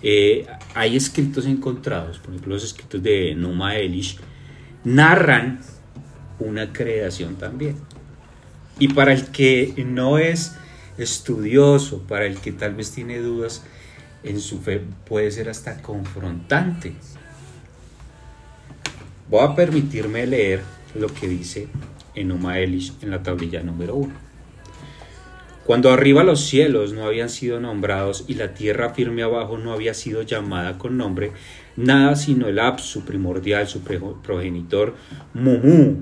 eh, 0.03 0.47
hay 0.75 0.97
escritos 0.97 1.45
encontrados, 1.45 2.19
por 2.19 2.31
ejemplo 2.31 2.55
los 2.55 2.65
escritos 2.65 3.03
de 3.03 3.35
Numa 3.35 3.77
Elish, 3.77 4.19
narran 4.85 5.61
una 6.43 6.73
creación 6.73 7.37
también. 7.37 7.77
Y 8.79 8.89
para 8.89 9.13
el 9.13 9.27
que 9.27 9.75
no 9.87 10.19
es 10.19 10.57
estudioso, 10.99 12.03
para 12.09 12.27
el 12.27 12.39
que 12.39 12.53
tal 12.53 12.75
vez 12.75 12.93
tiene 12.93 13.19
dudas 13.19 13.63
en 14.23 14.41
su 14.41 14.61
fe, 14.61 14.81
puede 15.07 15.31
ser 15.31 15.49
hasta 15.49 15.83
confrontante. 15.83 16.95
Voy 19.29 19.41
a 19.45 19.55
permitirme 19.55 20.27
leer 20.27 20.63
lo 20.95 21.09
que 21.09 21.29
dice 21.29 21.69
Enuma 22.15 22.59
Elish 22.59 22.93
en 23.03 23.11
la 23.11 23.23
tablilla 23.23 23.63
número 23.63 23.97
1. 23.97 24.33
Cuando 25.65 25.93
arriba 25.93 26.25
los 26.25 26.41
cielos 26.41 26.93
no 26.93 27.07
habían 27.07 27.29
sido 27.29 27.61
nombrados 27.61 28.25
y 28.27 28.35
la 28.35 28.53
tierra 28.53 28.91
firme 28.91 29.23
abajo 29.23 29.59
no 29.59 29.73
había 29.73 29.95
sido 29.95 30.23
llamada 30.23 30.77
con 30.77 30.97
nombre, 30.97 31.33
nada 31.77 32.17
sino 32.17 32.49
el 32.49 32.59
Apsu 32.59 33.05
primordial, 33.05 33.69
su 33.69 33.81
progenitor, 33.83 34.97
Mumu, 35.35 35.99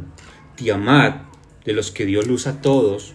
Tiamat, 0.60 1.22
de 1.64 1.72
los 1.72 1.90
que 1.90 2.04
dio 2.04 2.20
luz 2.20 2.46
a 2.46 2.60
todos, 2.60 3.14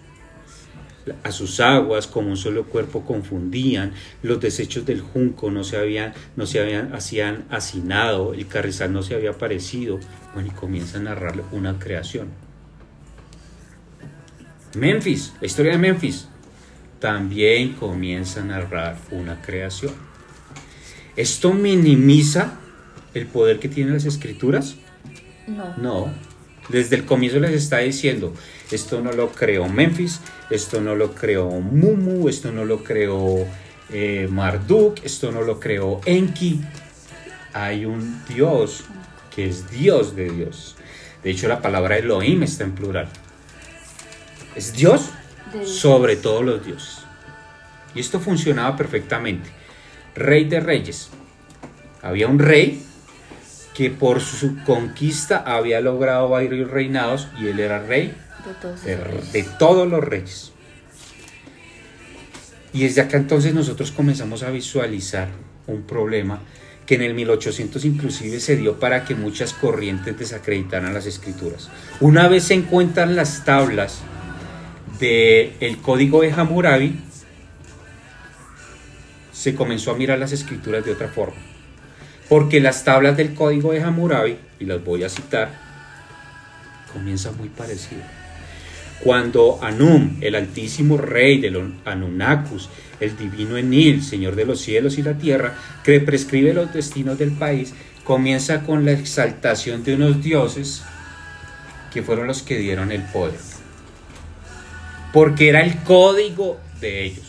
a 1.24 1.32
sus 1.32 1.60
aguas 1.60 2.08
como 2.08 2.30
un 2.30 2.38
solo 2.38 2.66
cuerpo 2.66 3.06
confundían, 3.06 3.94
los 4.24 4.40
desechos 4.40 4.84
del 4.88 5.02
junco 5.02 5.52
no 5.52 5.64
se 5.64 5.78
habían, 5.78 6.14
no 6.36 6.48
se 6.48 6.60
habían, 6.60 6.96
hacían 6.96 7.46
hacinado, 7.52 8.34
el 8.34 8.48
carrizal 8.48 8.92
no 8.92 9.04
se 9.04 9.14
había 9.14 9.30
aparecido, 9.30 10.00
bueno, 10.34 10.50
y 10.52 10.56
comienza 10.56 10.98
a 10.98 11.02
narrar 11.02 11.36
una 11.52 11.78
creación. 11.78 12.30
Memphis, 14.76 15.36
la 15.40 15.46
historia 15.46 15.74
de 15.74 15.78
Memphis, 15.78 16.28
también 17.00 17.74
comienza 17.74 18.42
a 18.42 18.46
narrar 18.46 18.98
una 19.12 19.40
creación. 19.44 19.94
¿Esto 21.16 21.54
minimiza 21.54 22.58
el 23.14 23.28
poder 23.28 23.60
que 23.60 23.70
tienen 23.70 23.94
las 23.94 24.06
escrituras? 24.06 24.78
No. 25.46 25.78
No. 25.78 26.35
Desde 26.70 26.96
el 26.96 27.06
comienzo 27.06 27.40
les 27.40 27.52
está 27.52 27.80
diciendo, 27.80 28.34
esto 28.72 29.02
no 29.02 29.12
lo 29.12 29.32
creó 29.32 29.68
Memphis, 29.70 30.20
esto 30.50 30.82
no 30.82 30.96
lo 30.96 31.14
creó 31.14 31.50
Mumu, 31.50 32.28
esto 32.28 32.52
no 32.52 32.66
lo 32.66 32.84
creó 32.84 33.46
eh, 33.92 34.28
Marduk, 34.30 35.04
esto 35.04 35.32
no 35.32 35.42
lo 35.42 35.60
creó 35.60 36.02
Enki. 36.06 36.62
Hay 37.54 37.86
un 37.86 38.24
Dios 38.28 38.86
que 39.34 39.48
es 39.48 39.70
Dios 39.70 40.16
de 40.16 40.30
Dios. 40.30 40.76
De 41.24 41.32
hecho, 41.32 41.48
la 41.48 41.62
palabra 41.62 41.98
Elohim 41.98 42.44
está 42.44 42.64
en 42.64 42.74
plural. 42.74 43.10
Es 44.56 44.74
Dios 44.74 45.10
sobre 45.64 46.16
todos 46.16 46.44
los 46.44 46.66
dioses. 46.66 47.00
Y 47.94 48.00
esto 48.00 48.20
funcionaba 48.20 48.76
perfectamente. 48.76 49.50
Rey 50.16 50.46
de 50.46 50.60
reyes. 50.60 51.10
Había 52.02 52.28
un 52.28 52.40
rey 52.40 52.84
que 53.76 53.90
por 53.90 54.22
su 54.22 54.64
conquista 54.64 55.44
había 55.46 55.82
logrado 55.82 56.30
varios 56.30 56.72
reinados 56.72 57.28
y 57.40 57.48
él 57.48 57.60
era 57.60 57.80
rey 57.80 58.16
de 59.34 59.44
todos, 59.60 59.88
los 59.88 60.04
reyes. 60.04 60.52
Y 62.74 62.84
desde 62.84 63.02
acá 63.02 63.18
entonces 63.18 63.54
nosotros 63.54 63.92
comenzamos 63.92 64.44
a 64.44 64.50
visualizar 64.50 65.30
un 65.68 65.84
problema 65.84 66.40
que 66.86 66.96
en 66.96 67.02
el 67.02 67.14
1800 67.16 67.84
inclusive 67.86 68.40
se 68.40 68.56
dio 68.56 68.80
para 68.80 69.04
que 69.04 69.16
muchas 69.16 69.54
corrientes 69.54 70.18
desacreditaran 70.18 70.94
las 70.94 71.06
escrituras. 71.06 71.70
Una 72.00 72.28
vez 72.28 72.46
se 72.46 72.54
encuentran 72.54 73.16
las 73.16 73.44
tablas 73.44 74.02
del 75.00 75.54
el 75.60 75.78
código 75.80 76.22
de 76.22 76.32
Hammurabi, 76.32 77.00
se 79.34 79.56
comenzó 79.56 79.92
a 79.92 79.96
mirar 79.96 80.20
las 80.20 80.32
escrituras 80.32 80.86
de 80.86 80.92
otra 80.92 81.08
forma. 81.08 81.55
Porque 82.30 82.60
las 82.60 82.84
tablas 82.84 83.18
del 83.18 83.34
código 83.34 83.72
de 83.72 83.84
Hammurabi, 83.84 84.38
y 84.60 84.66
las 84.66 84.84
voy 84.84 85.04
a 85.04 85.10
citar, 85.10 85.52
comienzan 86.92 87.38
muy 87.38 87.50
parecidas. 87.50 88.08
Cuando 89.04 89.60
Anum, 89.62 90.18
el 90.22 90.36
altísimo 90.36 90.98
rey 90.98 91.40
de 91.40 91.52
los 91.52 91.70
Anunnakis, 91.84 92.70
el 93.00 93.18
divino 93.18 93.58
Enil, 93.58 94.02
Señor 94.02 94.36
de 94.36 94.46
los 94.46 94.62
cielos 94.62 94.98
y 94.98 95.04
la 95.04 95.18
tierra, 95.18 95.54
que 95.84 96.00
prescribe 96.00 96.54
los 96.54 96.74
destinos 96.74 97.20
del 97.20 97.32
país, 97.32 97.74
comienza 98.04 98.62
con 98.64 98.86
la 98.86 98.92
exaltación 98.92 99.84
de 99.84 99.96
unos 99.96 100.24
dioses 100.24 100.84
que 101.94 102.04
fueron 102.04 102.28
los 102.28 102.42
que 102.42 102.58
dieron 102.58 102.92
el 102.92 103.04
poder. 103.04 103.40
Porque 105.12 105.50
era 105.50 105.62
el 105.62 105.78
código 105.84 106.60
de 106.80 107.06
ellos. 107.06 107.26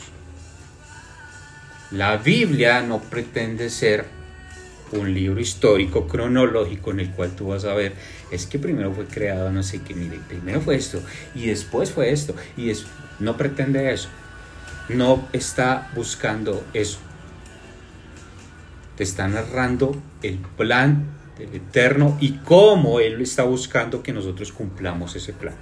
La 1.90 2.16
Biblia 2.16 2.80
no 2.82 3.00
pretende 3.00 3.70
ser 3.70 4.15
un 4.92 5.12
libro 5.12 5.40
histórico, 5.40 6.06
cronológico, 6.06 6.90
en 6.92 7.00
el 7.00 7.10
cual 7.10 7.34
tú 7.34 7.48
vas 7.48 7.64
a 7.64 7.74
ver, 7.74 7.94
es 8.30 8.46
que 8.46 8.58
primero 8.58 8.92
fue 8.92 9.06
creado 9.06 9.50
no 9.50 9.62
sé 9.62 9.82
qué, 9.82 9.94
mire, 9.94 10.20
primero 10.28 10.60
fue 10.60 10.76
esto, 10.76 11.00
y 11.34 11.46
después 11.46 11.90
fue 11.90 12.10
esto, 12.10 12.34
y 12.56 12.70
es, 12.70 12.86
no 13.18 13.36
pretende 13.36 13.92
eso 13.92 14.08
no 14.88 15.26
está 15.32 15.90
buscando 15.94 16.64
eso. 16.72 16.98
Te 18.96 19.02
está 19.02 19.28
narrando 19.28 19.96
el 20.22 20.38
plan 20.38 21.06
del 21.38 21.54
Eterno 21.54 22.16
y 22.20 22.38
cómo 22.38 23.00
Él 23.00 23.20
está 23.20 23.42
buscando 23.42 24.02
que 24.02 24.12
nosotros 24.12 24.52
cumplamos 24.52 25.16
ese 25.16 25.32
plan. 25.32 25.54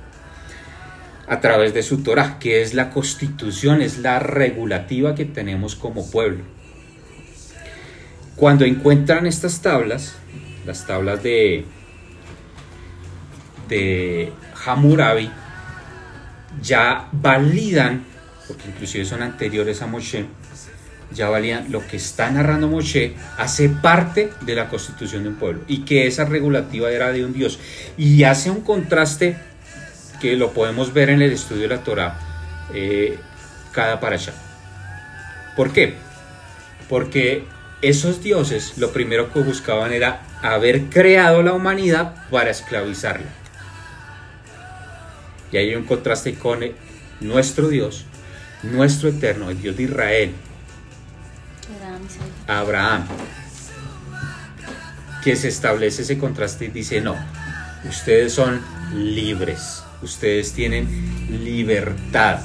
A 1.26 1.40
través 1.40 1.73
de 1.73 1.83
su 1.83 2.02
Torah, 2.02 2.38
que 2.38 2.61
es 2.61 2.75
la 2.75 2.90
constitución, 2.90 3.81
es 3.81 3.99
la 3.99 4.19
regulativa 4.19 5.14
que 5.14 5.25
tenemos 5.25 5.75
como 5.75 6.11
pueblo. 6.11 6.45
Cuando 8.37 8.64
encuentran 8.64 9.26
estas 9.26 9.61
tablas, 9.62 10.17
las 10.67 10.87
tablas 10.87 11.23
de, 11.23 11.64
Hammurabi, 14.67 15.31
ya 16.62 17.09
validan 17.12 18.05
porque 18.47 18.69
inclusive 18.69 19.05
son 19.05 19.23
anteriores 19.23 19.83
a 19.83 19.87
Moshe, 19.87 20.26
ya 21.12 21.29
valían 21.29 21.71
lo 21.71 21.87
que 21.87 21.97
está 21.97 22.31
narrando 22.31 22.69
Moshe 22.69 23.14
hace 23.38 23.69
parte 23.69 24.31
de 24.41 24.55
la 24.55 24.69
constitución 24.69 25.23
de 25.23 25.29
un 25.31 25.37
pueblo 25.37 25.62
y 25.69 25.85
que 25.85 26.07
esa 26.07 26.25
regulativa 26.25 26.91
era 26.91 27.12
de 27.12 27.25
un 27.25 27.33
Dios 27.33 27.59
y 27.97 28.25
hace 28.25 28.50
un 28.50 28.62
contraste 28.62 29.37
que 30.21 30.37
lo 30.37 30.53
podemos 30.53 30.93
ver 30.93 31.11
en 31.11 31.23
el 31.23 31.33
estudio 31.33 31.62
de 31.62 31.69
la 31.69 31.85
Torah 31.85 32.19
eh, 32.73 33.19
cada 33.73 33.95
allá. 33.95 34.33
¿Por 35.57 35.73
qué? 35.73 35.95
Porque 36.88 37.45
esos 37.83 38.23
dioses 38.23 38.75
lo 38.78 38.93
primero 38.93 39.33
que 39.33 39.40
buscaban 39.40 39.93
era 39.93 40.23
haber 40.43 40.85
creado 40.85 41.43
la 41.43 41.52
humanidad 41.52 42.28
para 42.31 42.50
esclavizarla. 42.50 43.31
Y 45.52 45.57
hay 45.57 45.75
un 45.75 45.85
contraste 45.85 46.35
con 46.35 46.61
nuestro 47.21 47.69
Dios 47.69 48.07
nuestro 48.73 49.09
eterno, 49.09 49.50
el 49.50 49.61
Dios 49.61 49.76
de 49.76 49.83
Israel, 49.85 50.33
Abraham, 52.47 53.06
que 55.23 55.37
se 55.37 55.49
establece 55.49 56.02
ese 56.02 56.19
contraste 56.19 56.67
y 56.67 56.69
dice, 56.69 57.00
no, 57.00 57.17
ustedes 57.89 58.32
son 58.32 58.60
libres, 58.95 59.82
ustedes 60.02 60.52
tienen 60.52 61.45
libertad, 61.45 62.41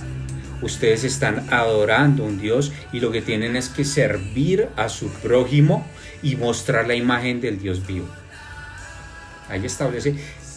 ustedes 0.62 1.04
están 1.04 1.48
adorando 1.52 2.24
a 2.24 2.28
un 2.28 2.40
Dios 2.40 2.72
y 2.92 3.00
lo 3.00 3.12
que 3.12 3.22
tienen 3.22 3.56
es 3.56 3.70
que 3.70 3.86
servir 3.86 4.70
a 4.76 4.90
su 4.90 5.10
prójimo 5.10 5.86
y 6.22 6.36
mostrar 6.36 6.88
la 6.88 6.96
imagen 6.96 7.42
del 7.42 7.60
Dios 7.60 7.86
vivo. 7.86 8.08
Ahí 9.50 9.66
establece 9.66 10.16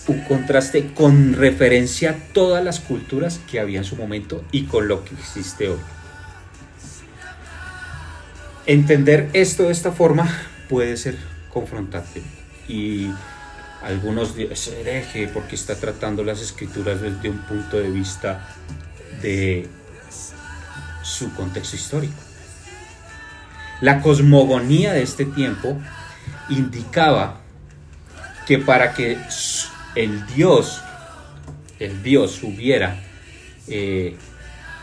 un 0.08 0.20
contraste 0.22 0.92
con 0.94 1.34
referencia 1.34 2.10
a 2.10 2.32
todas 2.32 2.64
las 2.64 2.80
culturas 2.80 3.40
que 3.50 3.60
había 3.60 3.78
en 3.78 3.84
su 3.84 3.96
momento 3.96 4.44
y 4.50 4.64
con 4.64 4.88
lo 4.88 5.04
que 5.04 5.14
existe 5.14 5.68
hoy. 5.68 5.78
Entender 8.66 9.30
esto 9.32 9.64
de 9.64 9.72
esta 9.72 9.92
forma 9.92 10.28
puede 10.68 10.96
ser 10.96 11.16
confrontante 11.52 12.22
y 12.68 13.10
algunos 13.82 14.36
dicen 14.36 14.74
hereje 14.80 15.28
porque 15.28 15.56
está 15.56 15.74
tratando 15.76 16.22
las 16.22 16.40
escrituras 16.40 17.00
desde 17.00 17.28
un 17.28 17.38
punto 17.38 17.78
de 17.78 17.90
vista 17.90 18.48
de 19.20 19.68
su 21.02 21.32
contexto 21.34 21.76
histórico. 21.76 22.14
La 23.80 24.00
cosmogonía 24.00 24.92
de 24.92 25.02
este 25.02 25.24
tiempo 25.24 25.78
indicaba 26.48 27.40
que 28.46 28.58
para 28.58 28.94
que 28.94 29.18
el 29.94 30.26
Dios, 30.26 30.82
el 31.78 32.02
Dios 32.02 32.42
hubiera, 32.42 33.00
eh, 33.68 34.16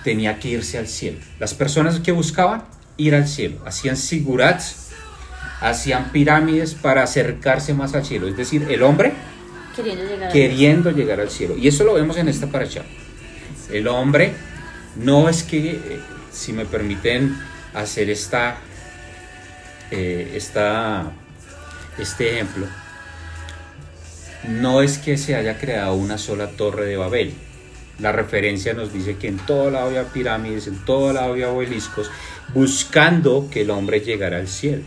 tenía 0.04 0.40
que 0.40 0.50
irse 0.50 0.78
al 0.78 0.88
cielo. 0.88 1.20
Las 1.40 1.54
personas 1.54 2.00
que 2.00 2.12
buscaban 2.12 2.64
ir 2.98 3.16
al 3.16 3.28
cielo, 3.28 3.62
hacían 3.66 3.96
sigurats, 3.96 4.90
hacían 5.62 6.12
pirámides 6.12 6.74
para 6.74 7.04
acercarse 7.04 7.74
más 7.74 7.96
al 7.96 8.06
cielo. 8.06 8.28
Es 8.28 8.38
decir, 8.38 8.68
el 8.70 8.84
hombre 8.84 9.14
queriendo 10.32 10.92
llegar, 10.92 11.20
al 11.20 11.30
cielo. 11.30 11.58
Y 11.58 11.68
eso 11.68 11.84
lo 11.84 11.94
vemos 11.94 12.18
en 12.18 12.28
esta 12.28 12.48
paracha. 12.48 12.84
El 13.72 13.88
hombre 13.88 14.34
no 14.96 15.30
es 15.30 15.44
que, 15.44 15.72
eh, 15.72 16.00
si 16.32 16.54
me 16.54 16.66
permiten 16.66 17.38
hacer 17.74 18.10
esta, 18.10 18.58
eh, 19.92 20.34
esta, 20.36 21.12
este 21.98 22.34
ejemplo, 22.34 22.68
no 24.48 24.82
es 24.82 24.98
que 24.98 25.18
se 25.18 25.36
haya 25.36 25.58
creado 25.58 25.96
una 25.96 26.18
sola 26.18 26.48
torre 26.48 26.86
de 26.86 26.98
Babel. 26.98 27.34
La 28.00 28.12
referencia 28.12 28.74
nos 28.74 28.94
dice 28.94 29.18
que 29.18 29.28
en 29.28 29.38
todo 29.38 29.70
lado 29.70 29.88
había 29.88 30.06
pirámides, 30.06 30.68
en 30.68 30.86
todo 30.86 31.12
lado 31.12 31.34
había 31.34 31.50
obeliscos, 31.50 32.10
buscando 32.54 33.50
que 33.52 33.62
el 33.62 33.72
hombre 33.72 34.00
llegara 34.00 34.38
al 34.38 34.48
cielo. 34.48 34.84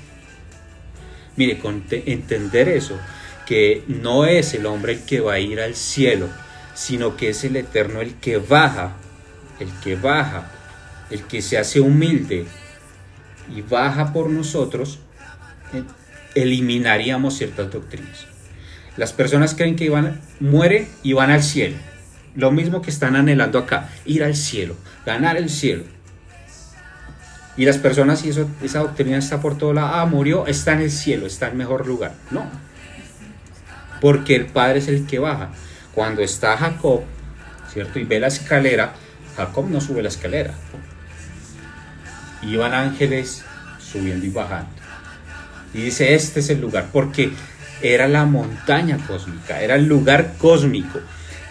Mire, 1.37 1.59
con 1.59 1.85
entender 1.91 2.69
eso, 2.69 2.99
que 3.47 3.85
no 3.87 4.25
es 4.25 4.55
el 4.55 4.67
hombre 4.67 4.95
el 4.95 5.05
que 5.05 5.21
va 5.21 5.35
a 5.35 5.41
ir 5.41 5.61
al 5.61 5.75
cielo, 5.75 6.29
sino 6.75 7.17
que 7.17 7.31
es 7.31 7.45
el 7.45 7.57
Eterno 7.57 8.01
el 8.01 8.15
que 8.15 8.39
baja, 8.39 8.97
el 9.61 9.71
que 9.83 9.97
baja, 9.97 10.51
el 11.11 11.23
que 11.23 11.43
se 11.43 11.59
hace 11.59 11.81
humilde 11.81 12.47
y 13.55 13.63
baja 13.63 14.13
por 14.13 14.31
nosotros, 14.31 14.99
eliminaríamos 16.35 17.37
ciertas 17.37 17.71
doctrinas. 17.71 18.27
Las 18.97 19.13
personas 19.13 19.55
creen 19.55 19.77
que 19.77 19.85
iban, 19.85 20.21
mueren 20.41 20.89
y 21.03 21.13
van 21.15 21.31
al 21.31 21.43
cielo. 21.43 21.77
Lo 22.35 22.51
mismo 22.51 22.83
que 22.83 22.91
están 22.91 23.17
anhelando 23.17 23.59
acá, 23.59 23.91
ir 24.05 24.25
al 24.25 24.35
cielo, 24.35 24.77
ganar 25.05 25.37
el 25.37 25.51
cielo. 25.51 25.85
Y 27.57 27.67
las 27.67 27.77
personas, 27.77 28.25
y 28.25 28.31
eso, 28.31 28.49
esa 28.63 28.79
doctrina 28.79 29.19
está 29.19 29.41
por 29.41 29.59
todo 29.59 29.75
lado, 29.75 29.95
ah, 29.95 30.07
murió, 30.07 30.47
está 30.47 30.73
en 30.73 30.81
el 30.81 30.91
cielo, 30.91 31.27
está 31.27 31.49
en 31.49 31.59
mejor 31.59 31.87
lugar. 31.87 32.15
No. 32.31 32.47
Porque 34.01 34.35
el 34.37 34.47
Padre 34.47 34.79
es 34.79 34.89
el 34.89 35.07
que 35.07 35.19
baja. 35.19 35.51
Cuando 35.95 36.23
está 36.23 36.57
Jacob, 36.57 37.03
¿cierto? 37.71 37.99
Y 37.99 38.05
ve 38.05 38.21
la 38.21 38.29
escalera, 38.29 38.95
Jacob 39.37 39.69
no 39.69 39.81
sube 39.81 40.03
la 40.03 40.09
escalera. 40.09 40.55
Iban 42.43 42.75
ángeles 42.75 43.45
subiendo 43.79 44.27
y 44.27 44.31
bajando. 44.31 44.71
Y 45.75 45.83
dice, 45.83 46.15
este 46.15 46.41
es 46.41 46.51
el 46.51 46.61
lugar. 46.61 46.89
Porque 46.93 47.33
era 47.81 48.09
la 48.09 48.25
montaña 48.25 48.99
cósmica, 49.07 49.61
era 49.61 49.77
el 49.77 49.87
lugar 49.87 50.35
cósmico. 50.39 51.01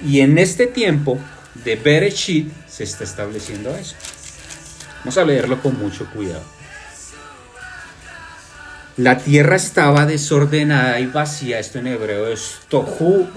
Y 0.01 0.21
en 0.21 0.37
este 0.37 0.67
tiempo 0.67 1.19
de 1.63 1.75
Bereshit 1.75 2.51
se 2.67 2.83
está 2.83 3.03
estableciendo 3.03 3.75
eso. 3.75 3.95
Vamos 4.99 5.17
a 5.17 5.25
leerlo 5.25 5.61
con 5.61 5.77
mucho 5.77 6.05
cuidado. 6.11 6.43
La 8.97 9.17
tierra 9.17 9.55
estaba 9.55 10.05
desordenada 10.05 10.99
y 10.99 11.07
vacía. 11.07 11.59
Esto 11.59 11.79
en 11.79 11.87
hebreo 11.87 12.27
es 12.27 12.59
tohu 12.69 13.27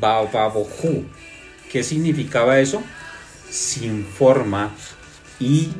bababohu. 0.00 1.04
¿Qué 1.70 1.82
significaba 1.82 2.58
eso? 2.58 2.82
Sin 3.54 4.04
forma 4.04 4.72
y 5.38 5.70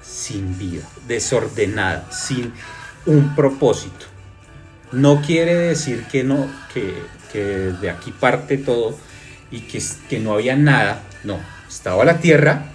sin 0.00 0.56
vida. 0.56 0.88
Desordenada, 1.08 2.08
sin 2.12 2.52
un 3.06 3.34
propósito. 3.34 4.06
No 4.92 5.20
quiere 5.20 5.54
decir 5.54 6.04
que, 6.04 6.22
no, 6.22 6.48
que, 6.72 6.94
de 7.80 7.90
aquí 7.90 8.12
parte 8.12 8.56
todo 8.56 8.96
y 9.50 9.62
que, 9.62 9.82
que 10.08 10.20
no 10.20 10.34
había 10.34 10.54
nada. 10.54 11.02
No, 11.24 11.40
estaba 11.68 12.04
la 12.04 12.20
tierra 12.20 12.66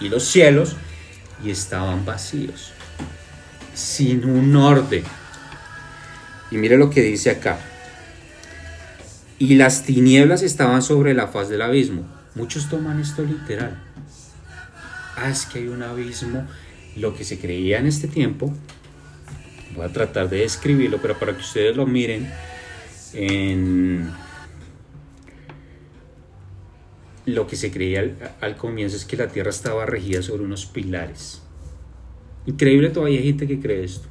y 0.00 0.08
los 0.08 0.24
cielos 0.24 0.76
y 1.44 1.50
estaban 1.50 2.06
vacíos, 2.06 2.72
sin 3.74 4.24
un 4.24 4.56
orden. 4.56 5.04
Y 6.50 6.56
mire 6.56 6.78
lo 6.78 6.88
que 6.88 7.02
dice 7.02 7.28
acá. 7.28 7.58
Y 9.38 9.56
las 9.56 9.82
tinieblas 9.82 10.42
estaban 10.42 10.80
sobre 10.80 11.12
la 11.12 11.28
faz 11.28 11.50
del 11.50 11.60
abismo. 11.60 12.13
Muchos 12.34 12.68
toman 12.68 13.00
esto 13.00 13.22
literal. 13.22 13.80
Ah, 15.16 15.30
es 15.30 15.46
que 15.46 15.60
hay 15.60 15.68
un 15.68 15.82
abismo. 15.82 16.46
Lo 16.96 17.14
que 17.14 17.24
se 17.24 17.38
creía 17.38 17.78
en 17.78 17.86
este 17.86 18.06
tiempo, 18.06 18.52
voy 19.74 19.84
a 19.84 19.92
tratar 19.92 20.28
de 20.28 20.38
describirlo, 20.38 20.98
pero 21.02 21.18
para 21.18 21.32
que 21.32 21.40
ustedes 21.40 21.76
lo 21.76 21.86
miren, 21.86 22.30
en 23.14 24.12
lo 27.26 27.46
que 27.46 27.56
se 27.56 27.70
creía 27.70 28.14
al, 28.40 28.56
comienzo 28.56 28.96
es 28.96 29.04
que 29.04 29.16
la 29.16 29.28
tierra 29.28 29.50
estaba 29.50 29.86
regida 29.86 30.22
sobre 30.22 30.44
unos 30.44 30.66
pilares. 30.66 31.40
Increíble, 32.46 32.90
todavía 32.90 33.18
hay 33.18 33.24
gente 33.24 33.46
que 33.46 33.60
cree 33.60 33.84
esto. 33.84 34.08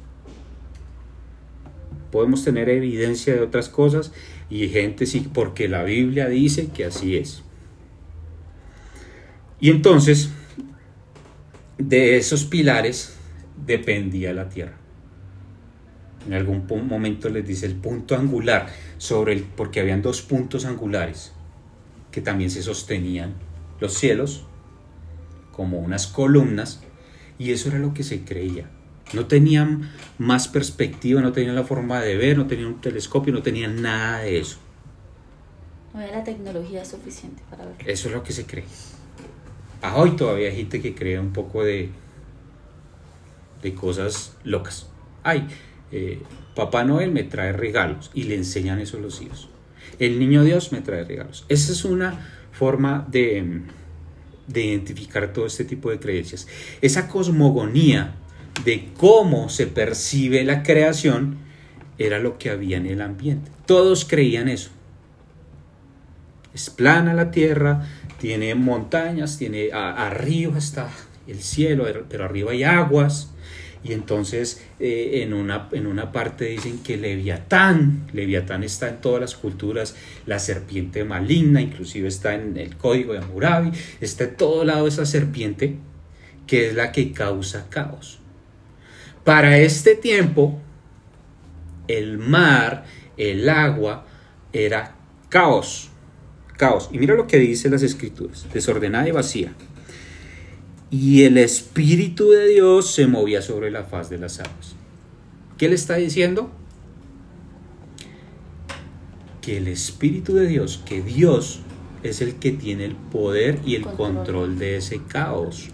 Podemos 2.10 2.44
tener 2.44 2.68
evidencia 2.68 3.34
de 3.34 3.40
otras 3.40 3.68
cosas 3.68 4.12
y 4.50 4.68
gente 4.68 5.06
sí, 5.06 5.28
porque 5.32 5.68
la 5.68 5.84
Biblia 5.84 6.28
dice 6.28 6.68
que 6.68 6.84
así 6.84 7.16
es. 7.16 7.43
Y 9.64 9.70
entonces, 9.70 10.28
de 11.78 12.18
esos 12.18 12.44
pilares 12.44 13.16
dependía 13.64 14.34
la 14.34 14.50
tierra. 14.50 14.76
En 16.26 16.34
algún 16.34 16.66
momento 16.86 17.30
les 17.30 17.48
dice 17.48 17.64
el 17.64 17.74
punto 17.74 18.14
angular, 18.14 18.66
sobre 18.98 19.32
el, 19.32 19.42
porque 19.44 19.80
habían 19.80 20.02
dos 20.02 20.20
puntos 20.20 20.66
angulares 20.66 21.32
que 22.10 22.20
también 22.20 22.50
se 22.50 22.62
sostenían 22.62 23.32
los 23.80 23.94
cielos 23.94 24.44
como 25.50 25.78
unas 25.78 26.08
columnas 26.08 26.82
y 27.38 27.52
eso 27.52 27.70
era 27.70 27.78
lo 27.78 27.94
que 27.94 28.02
se 28.02 28.22
creía. 28.22 28.68
No 29.14 29.28
tenían 29.28 29.90
más 30.18 30.46
perspectiva, 30.46 31.22
no 31.22 31.32
tenían 31.32 31.54
la 31.54 31.64
forma 31.64 32.02
de 32.02 32.18
ver, 32.18 32.36
no 32.36 32.46
tenían 32.46 32.68
un 32.68 32.80
telescopio, 32.82 33.32
no 33.32 33.42
tenían 33.42 33.80
nada 33.80 34.18
de 34.18 34.40
eso. 34.40 34.58
No 35.94 36.00
había 36.00 36.18
la 36.18 36.24
tecnología 36.24 36.84
suficiente 36.84 37.42
para 37.48 37.64
verlo. 37.64 37.82
Eso 37.86 38.08
es 38.08 38.14
lo 38.14 38.22
que 38.22 38.34
se 38.34 38.44
cree. 38.44 38.64
A 39.84 39.96
hoy 39.96 40.12
todavía 40.12 40.48
hay 40.48 40.56
gente 40.56 40.80
que 40.80 40.94
cree 40.94 41.20
un 41.20 41.34
poco 41.34 41.62
de, 41.62 41.90
de 43.62 43.74
cosas 43.74 44.34
locas. 44.42 44.88
Ay, 45.22 45.46
eh, 45.92 46.20
Papá 46.54 46.84
Noel 46.84 47.10
me 47.10 47.22
trae 47.22 47.52
regalos 47.52 48.10
y 48.14 48.22
le 48.22 48.34
enseñan 48.34 48.78
eso 48.80 48.96
a 48.96 49.00
los 49.00 49.20
hijos. 49.20 49.50
El 49.98 50.18
niño 50.18 50.42
Dios 50.42 50.72
me 50.72 50.80
trae 50.80 51.04
regalos. 51.04 51.44
Esa 51.50 51.72
es 51.72 51.84
una 51.84 52.18
forma 52.50 53.06
de, 53.10 53.60
de 54.46 54.64
identificar 54.64 55.34
todo 55.34 55.44
este 55.44 55.66
tipo 55.66 55.90
de 55.90 55.98
creencias. 55.98 56.48
Esa 56.80 57.06
cosmogonía 57.06 58.14
de 58.64 58.88
cómo 58.96 59.50
se 59.50 59.66
percibe 59.66 60.44
la 60.44 60.62
creación 60.62 61.36
era 61.98 62.20
lo 62.20 62.38
que 62.38 62.48
había 62.48 62.78
en 62.78 62.86
el 62.86 63.02
ambiente. 63.02 63.50
Todos 63.66 64.06
creían 64.06 64.48
eso. 64.48 64.70
Es 66.54 66.70
plana 66.70 67.14
la 67.14 67.30
tierra, 67.30 67.86
tiene 68.20 68.54
montañas, 68.54 69.38
tiene 69.38 69.70
arriba 69.72 70.56
está 70.56 70.88
el 71.26 71.40
cielo, 71.40 71.86
pero 72.08 72.24
arriba 72.24 72.52
hay 72.52 72.64
aguas. 72.64 73.30
Y 73.82 73.92
entonces 73.92 74.64
eh, 74.80 75.20
en, 75.22 75.34
una, 75.34 75.68
en 75.72 75.86
una 75.86 76.10
parte 76.10 76.46
dicen 76.46 76.78
que 76.78 76.96
Leviatán, 76.96 78.06
Leviatán 78.14 78.64
está 78.64 78.88
en 78.88 79.02
todas 79.02 79.20
las 79.20 79.34
culturas, 79.34 79.94
la 80.24 80.38
serpiente 80.38 81.04
maligna, 81.04 81.60
inclusive 81.60 82.08
está 82.08 82.34
en 82.34 82.56
el 82.56 82.76
código 82.76 83.12
de 83.12 83.18
Hammurabi, 83.18 83.72
está 84.00 84.24
en 84.24 84.36
todo 84.36 84.64
lado 84.64 84.86
esa 84.88 85.04
serpiente 85.04 85.76
que 86.46 86.68
es 86.68 86.74
la 86.74 86.92
que 86.92 87.12
causa 87.12 87.66
caos. 87.68 88.20
Para 89.22 89.58
este 89.58 89.94
tiempo, 89.96 90.60
el 91.88 92.18
mar, 92.18 92.84
el 93.16 93.48
agua, 93.48 94.06
era 94.52 94.96
caos. 95.28 95.90
Caos. 96.56 96.90
Y 96.92 96.98
mira 96.98 97.14
lo 97.14 97.26
que 97.26 97.38
dice 97.38 97.70
las 97.70 97.82
escrituras, 97.82 98.46
desordenada 98.52 99.08
y 99.08 99.12
vacía. 99.12 99.52
Y 100.90 101.24
el 101.24 101.38
Espíritu 101.38 102.30
de 102.30 102.48
Dios 102.48 102.92
se 102.94 103.06
movía 103.06 103.42
sobre 103.42 103.70
la 103.70 103.84
faz 103.84 104.10
de 104.10 104.18
las 104.18 104.38
aguas. 104.38 104.76
¿Qué 105.58 105.68
le 105.68 105.74
está 105.74 105.96
diciendo? 105.96 106.50
Que 109.40 109.56
el 109.56 109.68
Espíritu 109.68 110.34
de 110.34 110.46
Dios, 110.46 110.82
que 110.86 111.02
Dios 111.02 111.60
es 112.02 112.20
el 112.20 112.36
que 112.36 112.52
tiene 112.52 112.84
el 112.84 112.94
poder 112.94 113.58
y 113.64 113.74
el 113.74 113.84
control 113.84 114.58
de 114.58 114.76
ese 114.76 115.00
caos. 115.08 115.70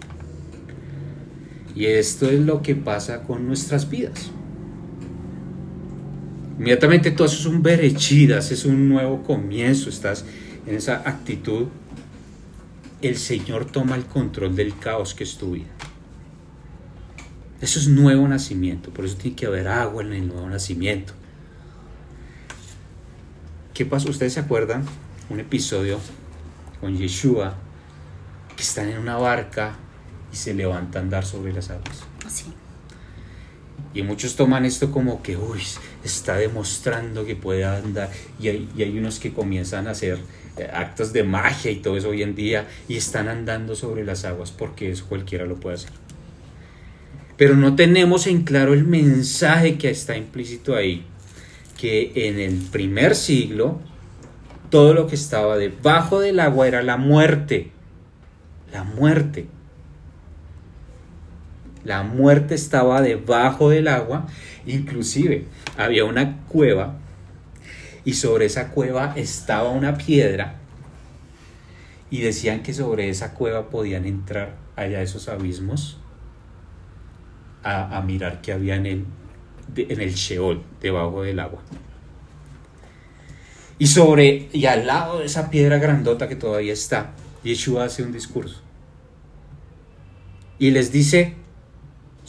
Y 1.75 1.85
esto 1.85 2.29
es 2.29 2.39
lo 2.39 2.61
que 2.61 2.75
pasa 2.75 3.23
con 3.23 3.47
nuestras 3.47 3.89
vidas. 3.89 4.31
Inmediatamente 6.57 7.11
tú 7.11 7.23
haces 7.23 7.45
un 7.45 7.63
berechidas, 7.63 8.51
es 8.51 8.65
un 8.65 8.87
nuevo 8.87 9.23
comienzo, 9.23 9.89
estás 9.89 10.25
en 10.65 10.75
esa 10.75 10.97
actitud. 11.07 11.67
El 13.01 13.17
Señor 13.17 13.65
toma 13.65 13.95
el 13.95 14.05
control 14.05 14.55
del 14.55 14.77
caos 14.77 15.13
que 15.13 15.23
es 15.23 15.37
tu 15.37 15.53
vida. 15.53 15.69
Eso 17.61 17.79
es 17.79 17.87
nuevo 17.87 18.27
nacimiento, 18.27 18.91
por 18.91 19.05
eso 19.05 19.17
tiene 19.17 19.35
que 19.35 19.45
haber 19.45 19.67
agua 19.67 20.03
en 20.03 20.13
el 20.13 20.27
nuevo 20.27 20.49
nacimiento. 20.49 21.13
¿Qué 23.73 23.85
pasó? 23.85 24.09
¿Ustedes 24.09 24.33
se 24.33 24.39
acuerdan? 24.39 24.83
Un 25.29 25.39
episodio 25.39 25.99
con 26.79 26.97
Yeshua, 26.97 27.55
que 28.55 28.63
están 28.63 28.89
en 28.89 28.97
una 28.97 29.17
barca 29.17 29.75
y 30.33 30.35
se 30.35 30.53
levanta 30.53 30.99
a 30.99 31.01
andar 31.03 31.25
sobre 31.25 31.53
las 31.53 31.69
aguas. 31.69 32.03
Sí. 32.27 32.45
Y 33.93 34.03
muchos 34.03 34.35
toman 34.35 34.65
esto 34.65 34.91
como 34.91 35.21
que, 35.21 35.35
uy, 35.35 35.61
está 36.03 36.37
demostrando 36.37 37.25
que 37.25 37.35
puede 37.35 37.65
andar. 37.65 38.09
Y 38.39 38.47
hay, 38.47 38.69
y 38.75 38.83
hay 38.83 38.97
unos 38.97 39.19
que 39.19 39.33
comienzan 39.33 39.87
a 39.87 39.91
hacer 39.91 40.19
eh, 40.57 40.69
actos 40.71 41.13
de 41.13 41.23
magia 41.23 41.71
y 41.71 41.77
todo 41.77 41.95
eso 41.95 42.09
hoy 42.09 42.23
en 42.23 42.35
día 42.35 42.67
y 42.89 42.97
están 42.97 43.29
andando 43.29 43.73
sobre 43.73 44.03
las 44.03 44.25
aguas 44.25 44.51
porque 44.51 44.91
eso 44.91 45.05
cualquiera 45.07 45.45
lo 45.45 45.55
puede 45.55 45.75
hacer. 45.75 45.91
Pero 47.37 47.55
no 47.55 47.75
tenemos 47.75 48.27
en 48.27 48.43
claro 48.43 48.73
el 48.73 48.83
mensaje 48.85 49.77
que 49.77 49.89
está 49.89 50.17
implícito 50.17 50.75
ahí, 50.75 51.05
que 51.79 52.11
en 52.15 52.39
el 52.39 52.55
primer 52.69 53.15
siglo 53.15 53.79
todo 54.69 54.93
lo 54.93 55.07
que 55.07 55.15
estaba 55.15 55.57
debajo 55.57 56.19
del 56.19 56.39
agua 56.39 56.67
era 56.67 56.83
la 56.83 56.97
muerte. 56.97 57.71
La 58.73 58.83
muerte. 58.83 59.47
La 61.83 62.03
muerte 62.03 62.55
estaba 62.55 63.01
debajo 63.01 63.69
del 63.69 63.87
agua, 63.87 64.27
inclusive 64.65 65.45
había 65.77 66.05
una 66.05 66.41
cueva 66.47 66.97
y 68.03 68.13
sobre 68.13 68.45
esa 68.45 68.69
cueva 68.69 69.13
estaba 69.15 69.69
una 69.69 69.97
piedra 69.97 70.55
y 72.09 72.21
decían 72.21 72.61
que 72.61 72.73
sobre 72.73 73.09
esa 73.09 73.33
cueva 73.33 73.69
podían 73.69 74.05
entrar 74.05 74.55
allá 74.75 75.01
esos 75.01 75.29
abismos 75.29 75.97
a, 77.63 78.01
mirar 78.01 78.41
qué 78.41 78.53
había 78.53 78.75
en 78.75 78.85
el, 78.85 79.05
en 79.75 80.01
el 80.01 80.13
Sheol, 80.13 80.63
debajo 80.81 81.21
del 81.21 81.39
agua. 81.39 81.61
Y 83.77 83.87
sobre, 83.87 84.49
y 84.51 84.65
al 84.65 84.87
lado 84.87 85.19
de 85.19 85.25
esa 85.25 85.49
piedra 85.49 85.77
grandota 85.77 86.27
que 86.27 86.35
todavía 86.35 86.73
está, 86.73 87.11
Yeshua 87.43 87.85
hace 87.85 88.03
un 88.03 88.11
discurso. 88.11 88.61
Y 90.59 90.71
les 90.71 90.91
dice, 90.91 91.35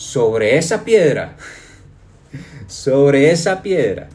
sobre 0.02 0.58
esa 0.58 0.82
piedra, 0.82 1.36
sobre 2.66 3.30
esa 3.30 3.62
piedra, 3.62 4.08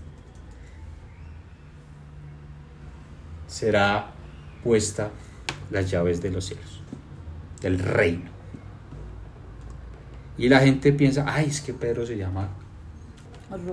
será 3.48 4.12
puesta 4.64 5.12
las 5.72 5.90
llaves 5.90 6.22
de 6.22 6.30
los 6.30 6.46
cielos, 6.46 6.82
del 7.62 7.80
reino. 7.80 8.30
Y 10.38 10.50
la 10.50 10.60
gente 10.60 10.92
piensa, 10.92 11.26
ay, 11.26 11.48
es 11.48 11.62
que 11.62 11.74
Pedro 11.74 12.06
se 12.06 12.18
llama 12.18 12.50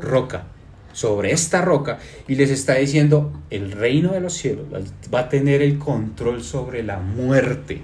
roca. 0.01 0.47
Sobre 0.93 1.33
esta 1.33 1.61
roca 1.61 1.99
y 2.29 2.37
les 2.37 2.51
está 2.51 2.75
diciendo, 2.75 3.33
el 3.51 3.73
reino 3.73 4.13
de 4.13 4.21
los 4.21 4.35
cielos 4.35 4.67
va 5.13 5.19
a 5.19 5.29
tener 5.29 5.61
el 5.61 5.81
control 5.81 6.45
sobre 6.45 6.85
la 6.85 7.01
muerte. 7.01 7.83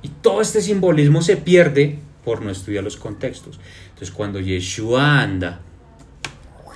Y 0.00 0.10
todo 0.22 0.40
este 0.40 0.62
simbolismo 0.62 1.20
se 1.20 1.36
pierde 1.36 1.98
por 2.28 2.42
no 2.42 2.50
estudiar 2.50 2.84
los 2.84 2.98
contextos. 2.98 3.58
Entonces 3.84 4.10
cuando 4.10 4.38
Yeshua 4.38 5.22
anda 5.22 5.62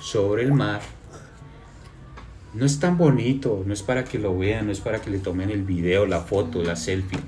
sobre 0.01 0.41
el 0.41 0.51
mar, 0.51 0.81
no 2.55 2.65
es 2.65 2.79
tan 2.79 2.97
bonito, 2.97 3.61
no 3.63 3.71
es 3.71 3.83
para 3.83 4.03
que 4.03 4.17
lo 4.17 4.35
vean, 4.35 4.65
no 4.65 4.71
es 4.71 4.79
para 4.79 4.99
que 4.99 5.11
le 5.11 5.19
tomen 5.19 5.51
el 5.51 5.61
video, 5.61 6.07
la 6.07 6.21
foto, 6.21 6.63
la 6.63 6.75
selfie 6.75 7.19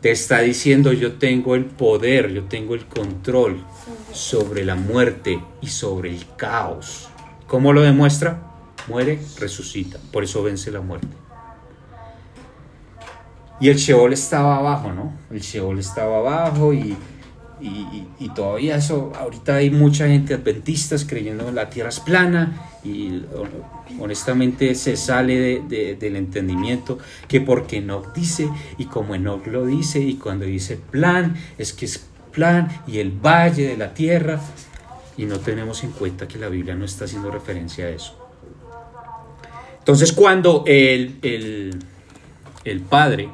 te 0.00 0.10
está 0.10 0.40
diciendo 0.40 0.92
yo 0.92 1.12
tengo 1.12 1.54
el 1.54 1.66
poder, 1.66 2.32
yo 2.32 2.42
tengo 2.42 2.74
el 2.74 2.84
control 2.84 3.64
sobre 4.12 4.64
la 4.64 4.74
muerte 4.74 5.40
y 5.62 5.68
sobre 5.68 6.10
el 6.10 6.26
caos. 6.36 7.08
¿Cómo 7.46 7.72
lo 7.72 7.80
demuestra? 7.80 8.42
Muere, 8.88 9.20
resucita. 9.38 9.98
Por 10.12 10.24
eso 10.24 10.42
vence 10.42 10.72
la 10.72 10.80
muerte. 10.80 11.23
Y 13.64 13.70
el 13.70 13.78
Sheol 13.78 14.12
estaba 14.12 14.58
abajo, 14.58 14.92
¿no? 14.92 15.14
El 15.30 15.40
Sheol 15.40 15.78
estaba 15.78 16.18
abajo 16.18 16.74
y, 16.74 16.94
y, 17.62 18.28
todavía 18.34 18.76
eso, 18.76 19.10
ahorita 19.18 19.54
hay 19.54 19.70
mucha 19.70 20.06
gente 20.06 20.34
adventistas 20.34 21.06
creyendo 21.08 21.48
en 21.48 21.54
la 21.54 21.70
tierra 21.70 21.88
es 21.88 21.98
plana 21.98 22.60
y 22.84 23.22
honestamente 23.98 24.74
se 24.74 24.98
sale 24.98 25.38
de, 25.38 25.62
de, 25.66 25.94
del 25.94 26.16
entendimiento 26.16 26.98
que 27.26 27.40
porque 27.40 27.78
Enoch 27.78 28.12
dice 28.12 28.50
y 28.76 28.84
como 28.84 29.14
Enoch 29.14 29.46
lo 29.46 29.64
dice 29.64 29.98
y 29.98 30.16
cuando 30.16 30.44
dice 30.44 30.76
plan 30.76 31.34
es 31.56 31.72
que 31.72 31.86
es 31.86 32.06
plan 32.32 32.68
y 32.86 32.98
el 32.98 33.12
valle 33.12 33.66
de 33.66 33.78
la 33.78 33.94
tierra 33.94 34.42
y 35.16 35.24
no 35.24 35.40
tenemos 35.40 35.82
en 35.84 35.92
cuenta 35.92 36.28
que 36.28 36.38
la 36.38 36.50
Biblia 36.50 36.74
no 36.74 36.84
está 36.84 37.06
haciendo 37.06 37.30
referencia 37.30 37.86
a 37.86 37.88
eso. 37.88 38.14
Entonces 39.78 40.12
cuando 40.12 40.64
el, 40.66 41.16
el, 41.22 41.78
el 42.66 42.80
Padre 42.82 43.30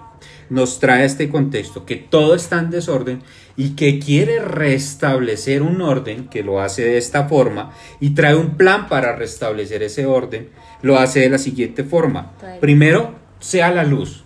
nos 0.50 0.78
trae 0.78 1.04
este 1.04 1.30
contexto, 1.30 1.86
que 1.86 1.96
todo 1.96 2.34
está 2.34 2.58
en 2.58 2.70
desorden 2.70 3.22
y 3.56 3.70
que 3.70 3.98
quiere 3.98 4.40
restablecer 4.40 5.62
un 5.62 5.80
orden, 5.80 6.28
que 6.28 6.42
lo 6.42 6.60
hace 6.60 6.82
de 6.82 6.98
esta 6.98 7.28
forma, 7.28 7.72
y 8.00 8.10
trae 8.10 8.34
un 8.34 8.56
plan 8.56 8.88
para 8.88 9.16
restablecer 9.16 9.82
ese 9.82 10.06
orden, 10.06 10.50
lo 10.82 10.98
hace 10.98 11.20
de 11.20 11.30
la 11.30 11.38
siguiente 11.38 11.84
forma. 11.84 12.32
Primero, 12.60 13.14
sea 13.38 13.70
la 13.70 13.84
luz. 13.84 14.24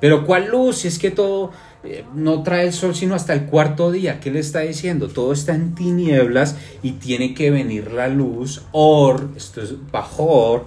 Pero 0.00 0.26
¿cuál 0.26 0.48
luz? 0.48 0.78
Si 0.78 0.88
es 0.88 0.98
que 0.98 1.10
todo 1.10 1.50
eh, 1.84 2.04
no 2.12 2.42
trae 2.42 2.66
el 2.66 2.72
sol 2.72 2.96
sino 2.96 3.14
hasta 3.14 3.32
el 3.32 3.46
cuarto 3.46 3.92
día. 3.92 4.20
¿Qué 4.20 4.30
le 4.30 4.40
está 4.40 4.60
diciendo? 4.60 5.08
Todo 5.08 5.32
está 5.32 5.54
en 5.54 5.74
tinieblas 5.74 6.56
y 6.82 6.92
tiene 6.92 7.34
que 7.34 7.50
venir 7.50 7.92
la 7.92 8.08
luz. 8.08 8.62
Or, 8.72 9.30
esto 9.36 9.62
es 9.62 9.74
bajor, 9.90 10.66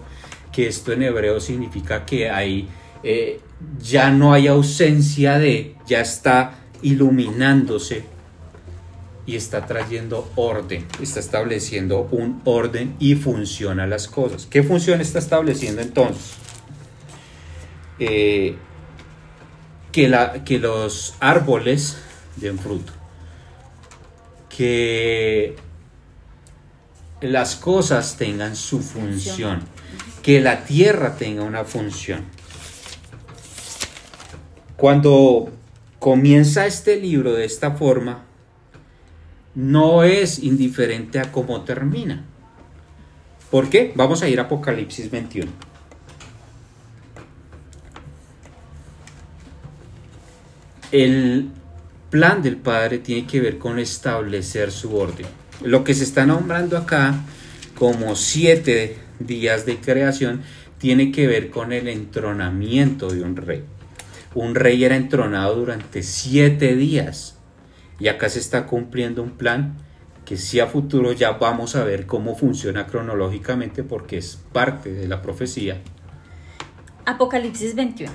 que 0.51 0.67
esto 0.67 0.93
en 0.93 1.03
hebreo 1.03 1.39
significa 1.39 2.05
que 2.05 2.29
hay, 2.29 2.67
eh, 3.03 3.39
ya 3.81 4.11
no 4.11 4.33
hay 4.33 4.47
ausencia 4.47 5.39
de, 5.39 5.75
ya 5.87 6.01
está 6.01 6.59
iluminándose 6.81 8.03
y 9.25 9.35
está 9.35 9.65
trayendo 9.65 10.29
orden, 10.35 10.85
está 11.01 11.19
estableciendo 11.19 12.07
un 12.11 12.41
orden 12.45 12.95
y 12.99 13.15
funciona 13.15 13.87
las 13.87 14.07
cosas. 14.07 14.45
¿Qué 14.45 14.63
función 14.63 15.01
está 15.01 15.19
estableciendo 15.19 15.81
entonces? 15.81 16.33
Eh, 17.99 18.55
que, 19.91 20.07
la, 20.07 20.43
que 20.43 20.57
los 20.57 21.15
árboles 21.19 21.97
den 22.37 22.57
fruto, 22.57 22.93
que 24.49 25.55
las 27.21 27.55
cosas 27.55 28.17
tengan 28.17 28.55
su 28.55 28.81
función, 28.81 29.61
que 30.23 30.41
la 30.41 30.65
tierra 30.65 31.15
tenga 31.15 31.43
una 31.43 31.63
función. 31.63 32.25
Cuando 34.81 35.47
comienza 35.99 36.65
este 36.65 36.99
libro 36.99 37.33
de 37.33 37.45
esta 37.45 37.69
forma, 37.69 38.23
no 39.53 40.03
es 40.03 40.39
indiferente 40.39 41.19
a 41.19 41.31
cómo 41.31 41.61
termina. 41.61 42.25
¿Por 43.51 43.69
qué? 43.69 43.93
Vamos 43.95 44.23
a 44.23 44.27
ir 44.27 44.39
a 44.39 44.45
Apocalipsis 44.45 45.11
21. 45.11 45.51
El 50.91 51.49
plan 52.09 52.41
del 52.41 52.57
Padre 52.57 52.97
tiene 52.97 53.27
que 53.27 53.39
ver 53.39 53.59
con 53.59 53.77
establecer 53.77 54.71
su 54.71 54.97
orden. 54.97 55.27
Lo 55.63 55.83
que 55.83 55.93
se 55.93 56.03
está 56.03 56.25
nombrando 56.25 56.75
acá 56.75 57.21
como 57.75 58.15
siete 58.15 58.97
días 59.19 59.67
de 59.67 59.77
creación 59.77 60.41
tiene 60.79 61.11
que 61.11 61.27
ver 61.27 61.51
con 61.51 61.71
el 61.71 61.87
entronamiento 61.87 63.11
de 63.11 63.21
un 63.21 63.35
rey. 63.35 63.63
Un 64.33 64.55
rey 64.55 64.83
era 64.83 64.95
entronado 64.95 65.55
durante 65.55 66.03
siete 66.03 66.75
días 66.75 67.37
y 67.99 68.07
acá 68.07 68.29
se 68.29 68.39
está 68.39 68.65
cumpliendo 68.65 69.21
un 69.21 69.31
plan 69.31 69.77
que 70.25 70.37
si 70.37 70.59
a 70.59 70.67
futuro 70.67 71.11
ya 71.11 71.31
vamos 71.31 71.75
a 71.75 71.83
ver 71.83 72.05
cómo 72.05 72.35
funciona 72.35 72.87
cronológicamente 72.87 73.83
porque 73.83 74.17
es 74.17 74.39
parte 74.53 74.93
de 74.93 75.07
la 75.07 75.21
profecía. 75.21 75.81
Apocalipsis 77.05 77.75
21. 77.75 78.11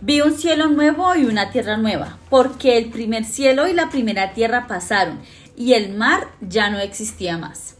Vi 0.00 0.20
un 0.20 0.34
cielo 0.34 0.66
nuevo 0.68 1.14
y 1.14 1.26
una 1.26 1.52
tierra 1.52 1.76
nueva, 1.76 2.18
porque 2.28 2.76
el 2.76 2.90
primer 2.90 3.24
cielo 3.24 3.68
y 3.68 3.72
la 3.72 3.88
primera 3.88 4.32
tierra 4.32 4.66
pasaron, 4.66 5.20
y 5.56 5.74
el 5.74 5.94
mar 5.94 6.26
ya 6.40 6.70
no 6.70 6.80
existía 6.80 7.38
más. 7.38 7.76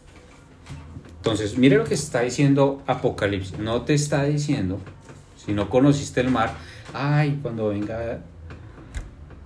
Entonces, 1.17 1.59
mire 1.59 1.79
lo 1.79 1.85
que 1.85 1.95
está 1.95 2.21
diciendo 2.21 2.83
Apocalipsis. 2.87 3.59
No 3.59 3.83
te 3.83 3.95
está 3.95 4.23
diciendo, 4.25 4.81
si 5.45 5.53
no 5.53 5.69
conociste 5.69 6.21
el 6.21 6.31
mar, 6.31 6.55
ay, 6.95 7.39
cuando 7.43 7.69
venga, 7.69 8.21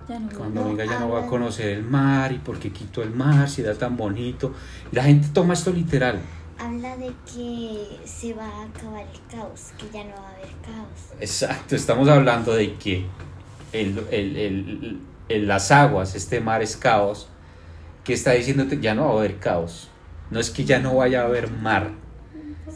Ya 0.07 0.19
no 0.19 0.29
cuando 0.37 0.63
venga 0.65 0.85
ya 0.85 0.99
no 0.99 1.09
va 1.09 1.23
a 1.23 1.27
conocer 1.27 1.69
el 1.69 1.83
mar 1.83 2.31
y 2.31 2.37
por 2.39 2.59
qué 2.59 2.71
quito 2.71 3.01
el 3.03 3.11
mar, 3.11 3.49
si 3.49 3.61
era 3.61 3.73
tan 3.75 3.97
bonito. 3.97 4.53
La 4.91 5.03
gente 5.03 5.27
toma 5.33 5.53
esto 5.53 5.71
literal. 5.71 6.19
Habla 6.59 6.97
de 6.97 7.11
que 7.31 7.99
se 8.05 8.33
va 8.33 8.45
a 8.47 8.63
acabar 8.65 9.01
el 9.13 9.19
caos, 9.37 9.71
que 9.77 9.85
ya 9.93 10.03
no 10.05 10.11
va 10.15 10.27
a 10.29 10.31
haber 10.33 10.49
caos. 10.63 11.19
Exacto, 11.19 11.75
estamos 11.75 12.07
hablando 12.09 12.53
de 12.53 12.73
que 12.75 13.05
el, 13.73 13.99
el- 14.11 14.37
el- 14.37 14.99
el- 15.29 15.47
las 15.47 15.71
aguas, 15.71 16.15
este 16.15 16.39
mar 16.39 16.63
es 16.63 16.75
caos, 16.77 17.27
que 18.03 18.13
está 18.13 18.31
diciéndote 18.31 18.79
ya 18.79 18.95
no 18.95 19.05
va 19.05 19.11
a 19.11 19.17
haber 19.19 19.37
caos. 19.39 19.89
No 20.31 20.39
es 20.39 20.49
que 20.49 20.65
ya 20.65 20.79
no 20.79 20.95
vaya 20.95 21.21
a 21.21 21.25
haber 21.25 21.51
mar, 21.51 21.91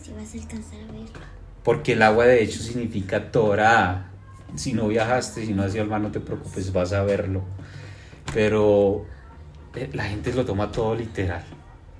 Si 0.01 0.11
vas 0.13 0.35
a 0.35 0.37
alcanzar 0.37 0.79
a 0.87 0.91
ver. 0.91 1.07
porque 1.63 1.93
el 1.93 2.01
agua 2.03 2.25
de 2.25 2.43
hecho 2.43 2.59
significa 2.61 3.31
Torah. 3.31 4.10
Si 4.55 4.73
no 4.73 4.87
viajaste, 4.87 5.45
si 5.45 5.53
no 5.53 5.63
has 5.63 5.73
ido 5.73 5.83
al 5.83 5.89
mar, 5.89 6.01
no 6.01 6.11
te 6.11 6.19
preocupes, 6.19 6.71
vas 6.73 6.93
a 6.93 7.03
verlo. 7.03 7.43
Pero 8.33 9.05
eh, 9.75 9.89
la 9.93 10.05
gente 10.05 10.33
lo 10.33 10.45
toma 10.45 10.71
todo 10.71 10.95
literal, 10.95 11.43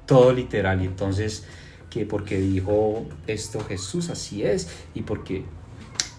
todo 0.06 0.34
literal. 0.34 0.82
Y 0.82 0.86
entonces, 0.86 1.46
que 1.90 2.06
porque 2.06 2.40
dijo 2.40 3.08
esto 3.28 3.62
Jesús, 3.64 4.10
así 4.10 4.44
es, 4.44 4.70
y 4.94 5.04
porque 5.04 5.46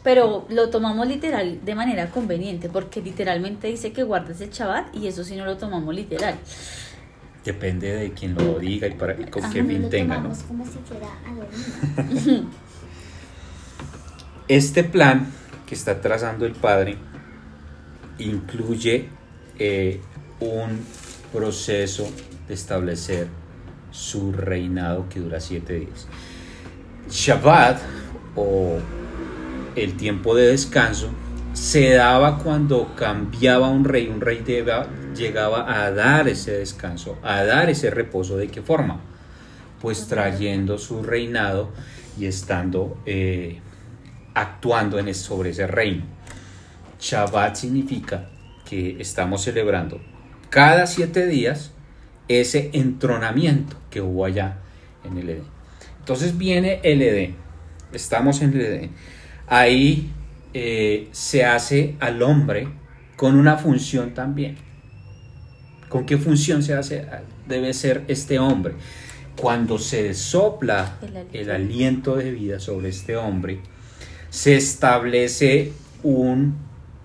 Pero 0.02 0.46
lo 0.50 0.70
tomamos 0.70 1.06
literal 1.06 1.60
de 1.64 1.74
manera 1.74 2.10
conveniente, 2.10 2.68
porque 2.68 3.00
literalmente 3.00 3.68
dice 3.68 3.92
que 3.92 4.02
guardes 4.04 4.40
el 4.40 4.50
Shabbat 4.50 4.94
y 4.94 5.06
eso 5.08 5.24
sí 5.24 5.36
no 5.36 5.44
lo 5.44 5.56
tomamos 5.58 5.94
literal. 5.94 6.40
depende 7.44 7.92
de 7.96 8.12
quien 8.14 8.34
lo 8.34 8.58
diga 8.58 8.86
y 8.88 8.94
para 8.94 9.20
y 9.20 9.26
con 9.26 9.44
Ajá, 9.44 9.52
qué 9.52 9.62
No 9.62 9.64
fin 9.64 9.82
lo 9.82 9.88
tenga, 9.88 10.18
¿no? 10.20 10.40
como 10.46 10.64
si 10.66 10.78
fuera 10.80 11.08
a 11.24 11.34
dormir. 11.34 11.76
Este 14.48 14.84
plan 14.84 15.34
que 15.72 15.76
está 15.76 16.02
trazando 16.02 16.44
el 16.44 16.52
Padre 16.52 16.98
incluye 18.18 19.08
eh, 19.58 20.02
un 20.38 20.84
proceso 21.32 22.06
de 22.46 22.52
establecer 22.52 23.28
su 23.90 24.32
reinado 24.32 25.08
que 25.08 25.20
dura 25.20 25.40
siete 25.40 25.80
días. 25.80 26.08
Shabbat 27.08 27.80
o 28.36 28.80
el 29.74 29.96
tiempo 29.96 30.34
de 30.34 30.48
descanso 30.48 31.08
se 31.54 31.94
daba 31.94 32.36
cuando 32.36 32.94
cambiaba 32.94 33.70
un 33.70 33.86
rey, 33.86 34.08
un 34.08 34.20
rey 34.20 34.44
llegaba 35.16 35.82
a 35.82 35.90
dar 35.90 36.28
ese 36.28 36.52
descanso, 36.52 37.16
a 37.22 37.44
dar 37.44 37.70
ese 37.70 37.88
reposo. 37.88 38.36
¿De 38.36 38.48
qué 38.48 38.60
forma? 38.60 39.00
Pues 39.80 40.06
trayendo 40.06 40.76
su 40.76 41.02
reinado 41.02 41.70
y 42.18 42.26
estando 42.26 42.98
eh, 43.06 43.62
actuando 44.34 44.98
en 44.98 45.08
es- 45.08 45.18
sobre 45.18 45.50
ese 45.50 45.66
reino. 45.66 46.04
Shabbat 47.00 47.56
significa 47.56 48.28
que 48.68 48.96
estamos 49.00 49.42
celebrando 49.42 50.00
cada 50.50 50.86
siete 50.86 51.26
días 51.26 51.72
ese 52.28 52.70
entronamiento 52.72 53.76
que 53.90 54.00
hubo 54.00 54.24
allá 54.24 54.58
en 55.04 55.18
el 55.18 55.28
Edén. 55.28 55.44
Entonces 55.98 56.38
viene 56.38 56.80
el 56.82 57.02
Edén, 57.02 57.34
estamos 57.92 58.40
en 58.42 58.52
el 58.54 58.60
Edén. 58.60 58.90
Ahí 59.48 60.12
eh, 60.54 61.08
se 61.12 61.44
hace 61.44 61.96
al 62.00 62.22
hombre 62.22 62.68
con 63.16 63.36
una 63.36 63.56
función 63.56 64.14
también. 64.14 64.56
¿Con 65.88 66.06
qué 66.06 66.16
función 66.16 66.62
se 66.62 66.74
hace? 66.74 67.06
Debe 67.48 67.74
ser 67.74 68.04
este 68.08 68.38
hombre. 68.38 68.74
Cuando 69.36 69.78
se 69.78 70.14
sopla 70.14 70.98
El 71.02 71.26
el 71.32 71.50
aliento 71.50 72.16
de 72.16 72.30
vida 72.30 72.60
sobre 72.60 72.88
este 72.90 73.16
hombre, 73.16 73.60
se 74.32 74.56
establece 74.56 75.74
un, 76.02 76.56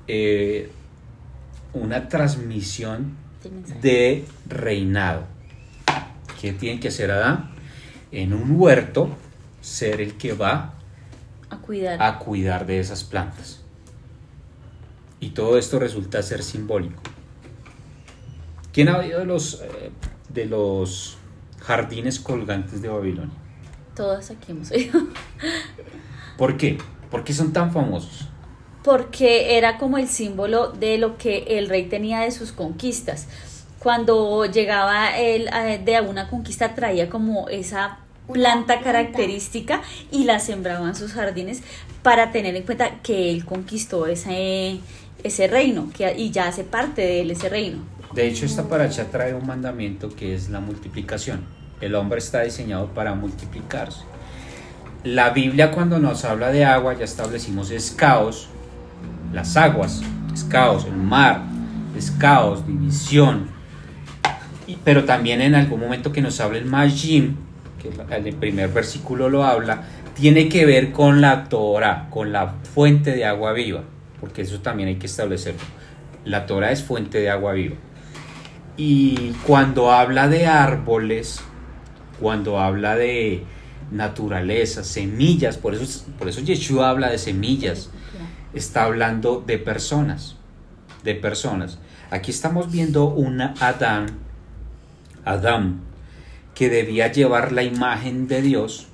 eh, 0.07 0.71
una 1.73 2.07
transmisión 2.07 3.17
de 3.81 4.23
reinado. 4.47 5.25
¿Qué 6.39 6.53
tiene 6.53 6.79
que 6.79 6.87
hacer 6.87 7.11
Adán? 7.11 7.51
En 8.13 8.33
un 8.33 8.55
huerto, 8.57 9.09
ser 9.59 9.99
el 9.99 10.13
que 10.15 10.31
va 10.31 10.75
A 11.49 11.57
cuidar. 11.57 12.01
a 12.01 12.17
cuidar 12.17 12.65
de 12.65 12.79
esas 12.79 13.03
plantas. 13.03 13.61
Y 15.19 15.31
todo 15.31 15.57
esto 15.57 15.79
resulta 15.79 16.23
ser 16.23 16.41
simbólico. 16.43 17.01
¿Quién 18.71 18.87
ha 18.87 18.99
oído 18.99 19.19
de 19.19 19.25
los, 19.25 19.61
eh, 19.63 19.91
de 20.29 20.45
los 20.45 21.17
jardines 21.59 22.21
colgantes 22.21 22.81
de 22.81 22.87
Babilonia? 22.87 23.35
Todos 23.97 24.29
aquí 24.31 24.53
hemos 24.53 24.71
oído. 24.71 25.01
¿Por 26.37 26.55
qué? 26.55 26.77
¿Por 27.09 27.23
qué 27.23 27.33
son 27.33 27.53
tan 27.53 27.71
famosos? 27.71 28.27
porque 28.87 29.57
era 29.57 29.77
como 29.77 29.97
el 29.97 30.07
símbolo 30.07 30.71
de 30.71 30.97
lo 30.97 31.17
que 31.17 31.39
el 31.57 31.67
rey 31.67 31.89
tenía 31.89 32.21
de 32.21 32.31
sus 32.31 32.53
conquistas. 32.53 33.27
Cuando 33.79 34.45
llegaba 34.45 35.17
él 35.17 35.49
eh, 35.53 35.81
de 35.83 35.97
alguna 35.97 36.29
conquista 36.29 36.73
traía 36.73 37.09
como 37.09 37.49
esa 37.49 37.99
planta 38.31 38.79
característica 38.79 39.81
y 40.09 40.23
la 40.23 40.39
sembraba 40.39 40.87
en 40.87 40.95
sus 40.95 41.11
jardines 41.11 41.63
para 42.01 42.31
tener 42.31 42.55
en 42.55 42.63
cuenta 42.63 43.01
que 43.03 43.29
él 43.29 43.43
conquistó 43.43 44.07
ese, 44.07 44.79
ese 45.21 45.47
reino 45.47 45.89
que, 45.93 46.15
y 46.17 46.31
ya 46.31 46.47
hace 46.47 46.63
parte 46.63 47.01
de 47.01 47.21
él 47.23 47.31
ese 47.31 47.49
reino. 47.49 47.79
De 48.13 48.25
hecho, 48.25 48.45
esta 48.45 48.69
paracha 48.69 49.11
trae 49.11 49.33
un 49.33 49.45
mandamiento 49.45 50.15
que 50.15 50.33
es 50.33 50.47
la 50.47 50.61
multiplicación. 50.61 51.43
El 51.81 51.93
hombre 51.93 52.19
está 52.19 52.43
diseñado 52.43 52.93
para 52.93 53.15
multiplicarse. 53.15 53.99
La 55.07 55.29
Biblia 55.29 55.71
cuando 55.71 55.99
nos 55.99 56.25
habla 56.25 56.51
de 56.51 56.65
agua, 56.65 56.93
ya 56.93 57.05
establecimos, 57.05 57.71
es 57.71 57.91
caos, 57.91 58.49
las 59.31 59.55
aguas, 59.55 60.01
es 60.33 60.43
caos, 60.43 60.83
el 60.83 60.97
mar, 60.97 61.43
es 61.97 62.11
caos, 62.11 62.67
división. 62.67 63.47
pero 64.83 65.05
también 65.05 65.39
en 65.39 65.55
algún 65.55 65.79
momento 65.79 66.11
que 66.11 66.21
nos 66.21 66.41
habla 66.41 66.57
el 66.57 66.65
Majim, 66.65 67.37
que 67.81 67.89
el 68.17 68.35
primer 68.35 68.67
versículo 68.67 69.29
lo 69.29 69.45
habla, 69.45 69.83
tiene 70.13 70.49
que 70.49 70.65
ver 70.65 70.91
con 70.91 71.21
la 71.21 71.45
Torah, 71.45 72.09
con 72.09 72.33
la 72.33 72.55
fuente 72.73 73.11
de 73.11 73.23
agua 73.23 73.53
viva, 73.53 73.83
porque 74.19 74.41
eso 74.41 74.59
también 74.59 74.89
hay 74.89 74.95
que 74.97 75.05
establecerlo. 75.05 75.61
La 76.25 76.45
Torah 76.45 76.73
es 76.73 76.83
fuente 76.83 77.21
de 77.21 77.29
agua 77.29 77.53
viva. 77.53 77.75
Y 78.75 79.31
cuando 79.45 79.89
habla 79.89 80.27
de 80.27 80.47
árboles, 80.47 81.39
cuando 82.19 82.59
habla 82.59 82.97
de 82.97 83.45
naturaleza, 83.91 84.83
semillas, 84.83 85.57
por 85.57 85.73
eso, 85.73 86.05
por 86.17 86.27
eso 86.27 86.41
Yeshua 86.41 86.89
habla 86.89 87.09
de 87.09 87.17
semillas, 87.17 87.89
está 88.53 88.83
hablando 88.83 89.43
de 89.45 89.57
personas, 89.57 90.35
de 91.03 91.15
personas. 91.15 91.79
Aquí 92.09 92.31
estamos 92.31 92.71
viendo 92.71 93.05
una 93.05 93.53
Adán, 93.59 94.07
Adán, 95.25 95.81
que 96.55 96.69
debía 96.69 97.11
llevar 97.11 97.51
la 97.51 97.63
imagen 97.63 98.27
de 98.27 98.41
Dios 98.41 98.87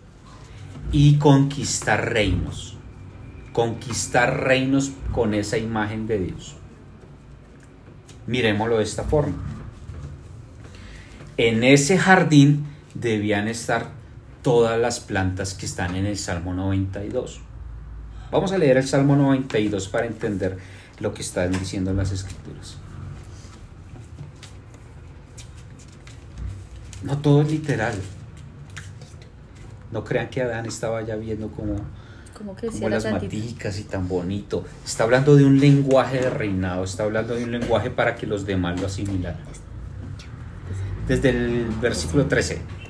y 0.92 1.18
conquistar 1.18 2.12
reinos, 2.12 2.78
conquistar 3.54 4.44
reinos 4.44 4.92
con 5.12 5.34
esa 5.34 5.58
imagen 5.58 6.08
de 6.08 6.20
Dios. 6.20 6.56
Miremoslo 8.28 8.78
de 8.78 8.84
esta 8.84 9.04
forma. 9.04 9.36
En 11.38 11.64
ese 11.64 11.98
jardín 11.98 12.66
debían 12.94 13.48
estar 13.48 14.03
todas 14.44 14.80
las 14.80 15.00
plantas 15.00 15.54
que 15.56 15.66
están 15.66 15.96
en 15.96 16.06
el 16.06 16.18
Salmo 16.18 16.54
92. 16.54 17.40
Vamos 18.32 18.52
a 18.52 18.58
leer 18.58 18.78
el 18.78 18.88
Salmo 18.88 19.16
92 19.16 19.88
para 19.88 20.06
entender 20.06 20.58
lo 21.00 21.14
que 21.14 21.22
están 21.22 21.52
diciendo 21.52 21.94
las 21.94 22.12
escrituras. 22.12 22.78
No 27.04 27.18
todo 27.18 27.42
es 27.42 27.52
literal. 27.52 27.96
No 29.92 30.04
crean 30.04 30.30
que 30.30 30.42
Adán 30.42 30.66
estaba 30.66 31.02
ya 31.04 31.16
viendo 31.16 31.50
como, 31.50 31.76
como, 32.36 32.90
las 32.90 33.10
maticas 33.10 33.80
y 33.80 33.84
tan 33.84 34.08
bonito. 34.08 34.66
Está 34.84 35.04
hablando 35.04 35.36
de 35.36 35.46
un 35.46 35.60
lenguaje 35.60 36.20
de 36.20 36.30
reinado, 36.30 36.84
está 36.84 37.04
hablando 37.04 37.36
de 37.36 37.44
un 37.44 37.52
lenguaje 37.52 37.92
para 37.92 38.16
que 38.16 38.26
los 38.26 38.46
demás 38.46 38.80
lo 38.80 38.88
asimilaran. 38.88 39.42
Desde 41.08 41.30
el 41.30 41.66
versículo 41.82 42.26
13 42.26 42.83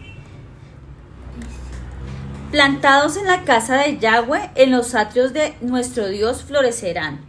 plantados 2.53 3.17
en 3.17 3.25
la 3.25 3.45
casa 3.45 3.77
de 3.77 3.97
Yahweh, 3.97 4.51
en 4.53 4.69
los 4.69 4.93
atrios 4.93 5.33
de 5.33 5.55
nuestro 5.61 6.07
Dios 6.07 6.43
florecerán. 6.43 7.21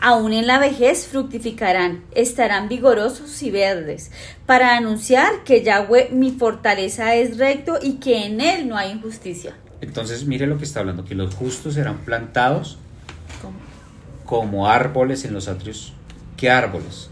Aún 0.00 0.32
en 0.32 0.46
la 0.46 0.60
vejez 0.60 1.08
fructificarán, 1.08 2.04
estarán 2.14 2.68
vigorosos 2.68 3.42
y 3.42 3.50
verdes, 3.50 4.12
para 4.46 4.76
anunciar 4.76 5.42
que 5.42 5.64
Yahweh 5.64 6.10
mi 6.12 6.30
fortaleza 6.30 7.16
es 7.16 7.38
recto 7.38 7.80
y 7.82 7.94
que 7.94 8.24
en 8.24 8.40
él 8.40 8.68
no 8.68 8.76
hay 8.76 8.92
injusticia. 8.92 9.56
Entonces 9.80 10.26
mire 10.26 10.46
lo 10.46 10.58
que 10.58 10.64
está 10.64 10.78
hablando, 10.78 11.04
que 11.04 11.16
los 11.16 11.34
justos 11.34 11.74
serán 11.74 11.98
plantados 12.04 12.78
como 14.26 14.68
árboles 14.68 15.24
en 15.24 15.34
los 15.34 15.48
atrios. 15.48 15.92
¿Qué 16.36 16.50
árboles? 16.50 17.10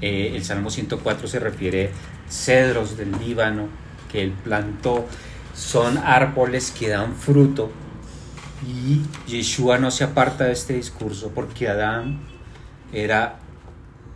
Eh, 0.00 0.32
el 0.34 0.42
Salmo 0.42 0.70
104 0.70 1.28
se 1.28 1.38
refiere 1.38 1.90
cedros 2.30 2.96
del 2.96 3.12
Líbano 3.18 3.68
que 4.10 4.22
él 4.22 4.32
plantó 4.42 5.06
son 5.56 5.98
árboles 5.98 6.70
que 6.70 6.88
dan 6.90 7.14
fruto. 7.16 7.70
Y 8.66 9.02
Yeshua 9.30 9.78
no 9.78 9.90
se 9.90 10.04
aparta 10.04 10.44
de 10.44 10.52
este 10.52 10.74
discurso 10.74 11.32
porque 11.34 11.68
Adán 11.68 12.20
era 12.92 13.38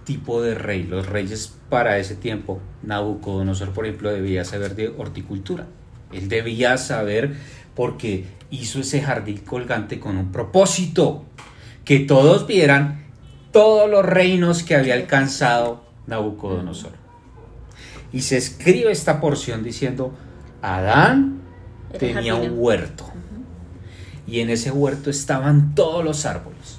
tipo 0.05 0.43
de 0.43 0.55
rey. 0.55 0.83
Los 0.83 1.07
reyes 1.07 1.57
para 1.69 1.99
ese 1.99 2.15
tiempo, 2.15 2.61
Nabucodonosor, 2.83 3.71
por 3.71 3.87
ejemplo, 3.87 4.13
debía 4.13 4.45
saber 4.45 4.75
de 4.75 4.89
horticultura. 4.89 5.67
Él 6.13 6.29
debía 6.29 6.77
saber 6.77 7.37
porque 7.75 8.27
hizo 8.51 8.81
ese 8.81 9.01
jardín 9.01 9.39
colgante 9.39 10.01
con 10.01 10.17
un 10.17 10.33
propósito, 10.33 11.25
que 11.85 12.01
todos 12.01 12.47
vieran 12.47 13.07
todos 13.53 13.89
los 13.89 14.05
reinos 14.05 14.63
que 14.63 14.75
había 14.75 14.95
alcanzado 14.95 15.85
Nabucodonosor. 16.07 16.93
Y 18.13 18.23
se 18.23 18.37
escribe 18.37 18.91
esta 18.91 19.21
porción 19.21 19.63
diciendo, 19.63 20.13
Adán 20.63 21.41
tenía 21.99 22.35
un 22.35 22.53
huerto. 22.55 23.05
Y 24.27 24.41
en 24.41 24.51
ese 24.51 24.71
huerto 24.71 25.11
estaban 25.11 25.75
todos 25.75 26.05
los 26.05 26.25
árboles. 26.27 26.79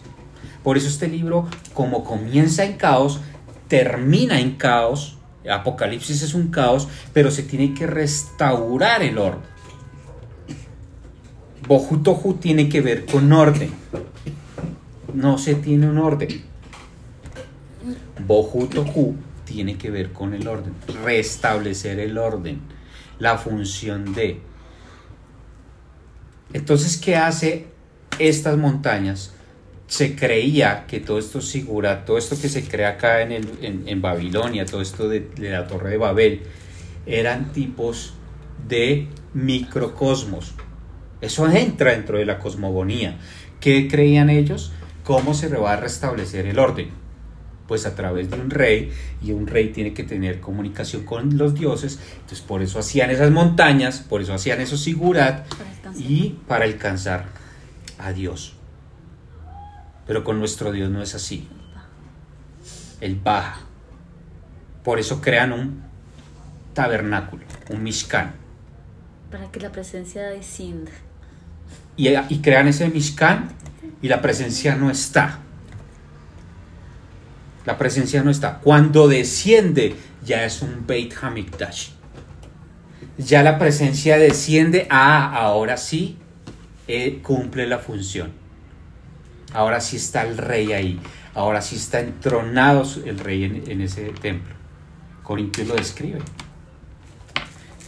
Por 0.64 0.78
eso 0.78 0.88
este 0.88 1.08
libro, 1.08 1.48
como 1.74 2.04
comienza 2.04 2.64
en 2.64 2.74
caos, 2.74 3.20
termina 3.68 4.40
en 4.40 4.56
caos. 4.56 5.18
Apocalipsis 5.50 6.22
es 6.22 6.34
un 6.34 6.50
caos, 6.50 6.88
pero 7.14 7.32
se 7.32 7.44
tiene 7.44 7.74
que 7.74 7.88
restaurar 7.88 9.02
el 9.02 9.18
orden. 9.18 9.50
Bojutoju 11.68 12.36
tiene 12.36 12.70
que 12.70 12.82
ver 12.82 13.06
con 13.06 13.32
orden. 13.32 13.72
No 15.14 15.38
se 15.38 15.56
tiene 15.56 15.90
un 15.90 15.98
orden. 15.98 16.44
Bojutoju 18.26 19.16
tiene 19.46 19.78
que 19.78 19.90
ver 19.90 20.14
con 20.14 20.34
el 20.34 20.48
orden. 20.48 20.74
Restablecer 21.04 22.00
el 22.00 22.18
orden 22.18 22.62
la 23.22 23.38
función 23.38 24.14
de. 24.14 24.40
Entonces, 26.54 26.98
¿qué 26.98 27.16
hace 27.16 27.68
estas 28.18 28.58
montañas? 28.58 29.34
Se 29.86 30.16
creía 30.16 30.86
que 30.88 31.00
todo 31.00 31.20
esto 31.20 31.40
sigura, 31.40 32.04
todo 32.04 32.18
esto 32.18 32.36
que 32.42 32.50
se 32.50 32.68
crea 32.68 32.90
acá 32.90 33.22
en, 33.22 33.32
el, 33.32 33.86
en, 33.86 34.02
Babilonia, 34.02 34.66
todo 34.66 34.82
esto 34.82 35.08
de, 35.08 35.20
de 35.20 35.52
la 35.52 35.68
Torre 35.68 35.92
de 35.92 35.98
Babel, 35.98 36.42
eran 37.06 37.52
tipos 37.52 38.16
de 38.68 39.08
microcosmos. 39.34 40.56
Eso 41.20 41.48
entra 41.48 41.92
dentro 41.92 42.18
de 42.18 42.26
la 42.26 42.40
cosmogonía. 42.40 43.20
¿Qué 43.60 43.88
creían 43.88 44.32
ellos? 44.32 44.72
¿Cómo 45.04 45.36
se 45.36 45.48
va 45.50 45.74
a 45.74 45.78
restablecer 45.78 46.48
el 46.48 46.58
orden? 46.58 47.01
Pues 47.72 47.86
a 47.86 47.96
través 47.96 48.30
de 48.30 48.36
un 48.36 48.50
rey 48.50 48.92
y 49.24 49.32
un 49.32 49.48
rey 49.48 49.70
tiene 49.70 49.94
que 49.94 50.04
tener 50.04 50.42
comunicación 50.42 51.06
con 51.06 51.38
los 51.38 51.54
dioses, 51.54 52.02
entonces 52.16 52.42
por 52.42 52.62
eso 52.62 52.80
hacían 52.80 53.12
esas 53.12 53.32
montañas, 53.32 54.00
por 54.00 54.22
eso 54.22 54.34
hacían 54.34 54.60
esos 54.60 54.82
sigurat 54.82 55.46
y 55.96 56.36
para 56.50 56.66
alcanzar 56.66 57.28
a 57.98 58.12
Dios. 58.12 58.56
Pero 60.06 60.26
con 60.26 60.38
nuestro 60.38 60.74
Dios 60.74 60.92
no 60.92 61.02
es 61.02 61.16
así. 61.16 61.48
Él 63.00 63.18
baja. 63.24 63.62
Por 64.84 65.00
eso 65.00 65.22
crean 65.22 65.54
un 65.54 65.82
tabernáculo, 66.74 67.46
un 67.70 67.84
mishkan. 67.84 68.34
Para 69.32 69.50
que 69.50 69.62
la 69.62 69.72
presencia 69.72 70.24
descienda. 70.24 70.92
Y, 71.96 72.10
y 72.10 72.42
crean 72.42 72.68
ese 72.68 72.90
mishkan 72.90 73.48
y 74.02 74.10
la 74.10 74.22
presencia 74.22 74.76
no 74.76 74.92
está. 74.92 75.40
La 77.66 77.78
presencia 77.78 78.24
no 78.24 78.32
está. 78.32 78.60
Cuando 78.60 79.08
desciende 79.08 79.96
ya 80.24 80.46
es 80.46 80.62
un 80.62 80.86
Beit 80.88 81.14
Hamikdash. 81.22 81.90
Ya 83.18 83.44
la 83.44 83.60
presencia 83.60 84.18
desciende, 84.18 84.88
ah, 84.90 85.32
ahora 85.36 85.78
sí 85.78 86.18
eh, 86.88 87.20
cumple 87.22 87.68
la 87.68 87.78
función. 87.78 88.32
Ahora 89.54 89.82
sí 89.82 89.98
está 89.98 90.24
el 90.24 90.38
rey 90.38 90.74
ahí. 90.74 91.00
Ahora 91.34 91.62
sí 91.62 91.76
está 91.76 92.00
entronado 92.00 92.84
el 93.06 93.20
rey 93.20 93.44
en, 93.44 93.70
en 93.70 93.82
ese 93.82 94.06
templo. 94.10 94.56
Corintios 95.24 95.68
lo 95.68 95.76
describe. 95.76 96.20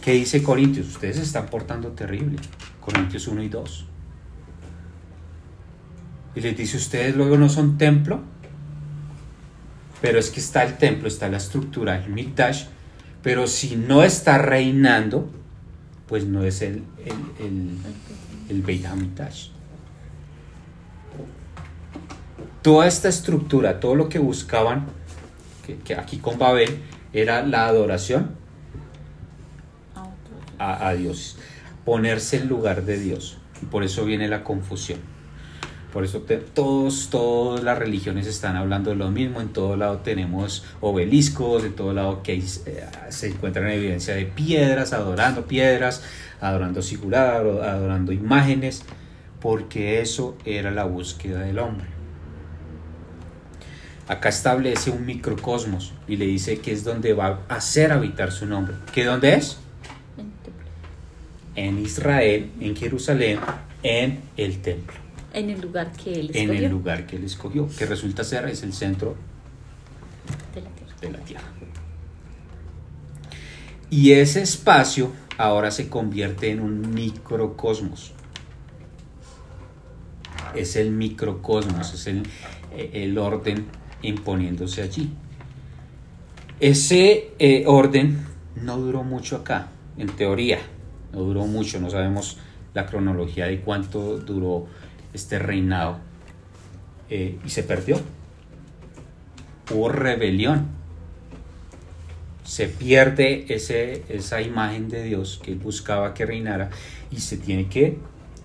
¿Qué 0.02 0.12
dice 0.12 0.42
Corintios? 0.42 0.88
Ustedes 0.88 1.16
se 1.16 1.22
están 1.22 1.46
portando 1.46 1.88
terrible. 1.92 2.36
Corintios 2.80 3.26
1 3.26 3.42
y 3.42 3.48
2. 3.48 3.86
Y 6.36 6.40
les 6.40 6.56
dice, 6.56 6.76
ustedes 6.76 7.16
luego 7.16 7.36
no 7.36 7.48
son 7.48 7.78
templo 7.78 8.33
pero 10.04 10.18
es 10.18 10.28
que 10.28 10.38
está 10.38 10.64
el 10.64 10.76
templo, 10.76 11.08
está 11.08 11.30
la 11.30 11.38
estructura, 11.38 11.96
el 11.96 12.10
Mikdash, 12.10 12.66
pero 13.22 13.46
si 13.46 13.74
no 13.74 14.02
está 14.02 14.36
reinando, 14.36 15.30
pues 16.06 16.26
no 16.26 16.44
es 16.44 16.60
el, 16.60 16.82
el, 17.38 17.78
el, 18.50 18.60
Beit 18.60 18.84
HaMikdash. 18.84 19.48
Toda 22.60 22.86
esta 22.86 23.08
estructura, 23.08 23.80
todo 23.80 23.94
lo 23.94 24.10
que 24.10 24.18
buscaban, 24.18 24.84
que, 25.66 25.76
que 25.76 25.94
aquí 25.94 26.18
con 26.18 26.38
Babel, 26.38 26.82
era 27.14 27.42
la 27.42 27.64
adoración 27.64 28.32
a, 30.58 30.86
a 30.86 30.92
Dios, 30.92 31.38
ponerse 31.86 32.36
en 32.36 32.48
lugar 32.48 32.84
de 32.84 32.98
Dios. 32.98 33.38
Y 33.62 33.64
por 33.64 33.82
eso 33.82 34.04
viene 34.04 34.28
la 34.28 34.44
confusión. 34.44 35.13
Por 35.94 36.04
eso 36.04 36.20
te- 36.22 36.36
todos, 36.38 37.08
todas 37.08 37.62
las 37.62 37.78
religiones 37.78 38.26
están 38.26 38.56
hablando 38.56 38.90
de 38.90 38.96
lo 38.96 39.10
mismo. 39.10 39.40
En 39.40 39.48
todo 39.50 39.76
lado 39.76 39.98
tenemos 39.98 40.64
obeliscos, 40.80 41.64
en 41.64 41.72
todo 41.74 41.94
lado 41.94 42.22
que 42.22 42.32
hay, 42.32 42.44
eh, 42.66 42.84
se 43.10 43.28
encuentran 43.28 43.70
evidencia 43.70 44.14
de 44.14 44.26
piedras, 44.26 44.92
adorando 44.92 45.46
piedras, 45.46 46.02
adorando 46.40 46.82
figuras, 46.82 47.36
adorando 47.38 48.10
imágenes, 48.12 48.82
porque 49.40 50.00
eso 50.00 50.36
era 50.44 50.70
la 50.72 50.84
búsqueda 50.84 51.40
del 51.40 51.60
hombre. 51.60 51.86
Acá 54.08 54.28
establece 54.30 54.90
un 54.90 55.06
microcosmos 55.06 55.94
y 56.08 56.16
le 56.16 56.26
dice 56.26 56.58
que 56.58 56.72
es 56.72 56.82
donde 56.84 57.14
va 57.14 57.38
a 57.48 57.54
hacer 57.54 57.92
habitar 57.92 58.32
su 58.32 58.46
nombre. 58.46 58.74
¿Qué 58.92 59.04
dónde 59.04 59.34
es? 59.34 59.58
En 61.54 61.78
Israel, 61.78 62.50
en 62.60 62.74
Jerusalén, 62.76 63.38
en 63.84 64.20
el 64.36 64.60
templo. 64.60 65.03
En 65.34 65.50
el 65.50 65.60
lugar 65.60 65.92
que 65.92 66.12
él 66.12 66.30
en 66.32 66.50
escogió 66.50 66.66
el 66.66 66.72
lugar 66.72 67.06
que 67.06 67.16
él 67.16 67.24
escogió, 67.24 67.68
que 67.76 67.86
resulta 67.86 68.24
ser 68.24 68.48
es 68.48 68.62
el 68.62 68.72
centro 68.72 69.16
de 70.54 70.62
la 70.62 70.70
tierra. 70.70 70.94
de 71.00 71.10
la 71.10 71.18
tierra. 71.18 71.44
Y 73.90 74.12
ese 74.12 74.42
espacio 74.42 75.12
ahora 75.36 75.70
se 75.70 75.88
convierte 75.88 76.50
en 76.50 76.60
un 76.60 76.94
microcosmos. 76.94 78.12
Es 80.54 80.76
el 80.76 80.90
microcosmos, 80.92 81.94
es 81.94 82.06
el, 82.06 82.22
el 82.72 83.18
orden 83.18 83.66
imponiéndose 84.02 84.82
allí. 84.82 85.12
Ese 86.60 87.32
eh, 87.38 87.64
orden 87.66 88.24
no 88.54 88.78
duró 88.78 89.02
mucho 89.02 89.36
acá, 89.36 89.68
en 89.98 90.08
teoría, 90.08 90.58
no 91.12 91.20
duró 91.20 91.46
mucho, 91.46 91.80
no 91.80 91.90
sabemos 91.90 92.38
la 92.74 92.86
cronología 92.86 93.46
de 93.46 93.60
cuánto 93.60 94.18
duró 94.18 94.66
este 95.14 95.38
reinado 95.38 95.98
eh, 97.08 97.38
y 97.44 97.48
se 97.50 97.62
perdió. 97.62 98.00
Hubo 99.72 99.88
rebelión. 99.88 100.66
Se 102.44 102.68
pierde 102.68 103.46
ese, 103.48 104.04
esa 104.10 104.42
imagen 104.42 104.90
de 104.90 105.02
Dios 105.02 105.40
que 105.42 105.52
él 105.52 105.58
buscaba 105.58 106.12
que 106.12 106.26
reinara 106.26 106.68
y 107.10 107.20
se 107.20 107.38
tiene 107.38 107.68
que, 107.68 107.96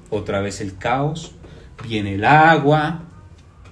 otra 0.09 0.39
vez 0.39 0.61
el 0.61 0.78
caos, 0.78 1.34
viene 1.84 2.15
el 2.15 2.24
agua, 2.24 3.03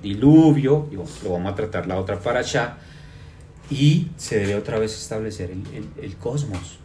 diluvio, 0.01 0.89
y 0.91 0.97
bueno, 0.97 1.11
lo 1.23 1.31
vamos 1.31 1.53
a 1.53 1.55
tratar 1.55 1.87
la 1.87 1.97
otra 1.97 2.19
para 2.19 2.39
allá, 2.39 2.77
y 3.69 4.09
se 4.17 4.39
debe 4.39 4.55
otra 4.55 4.79
vez 4.79 4.97
establecer 4.99 5.49
el- 5.51 5.89
el 6.01 6.15
cosmos. 6.17 6.77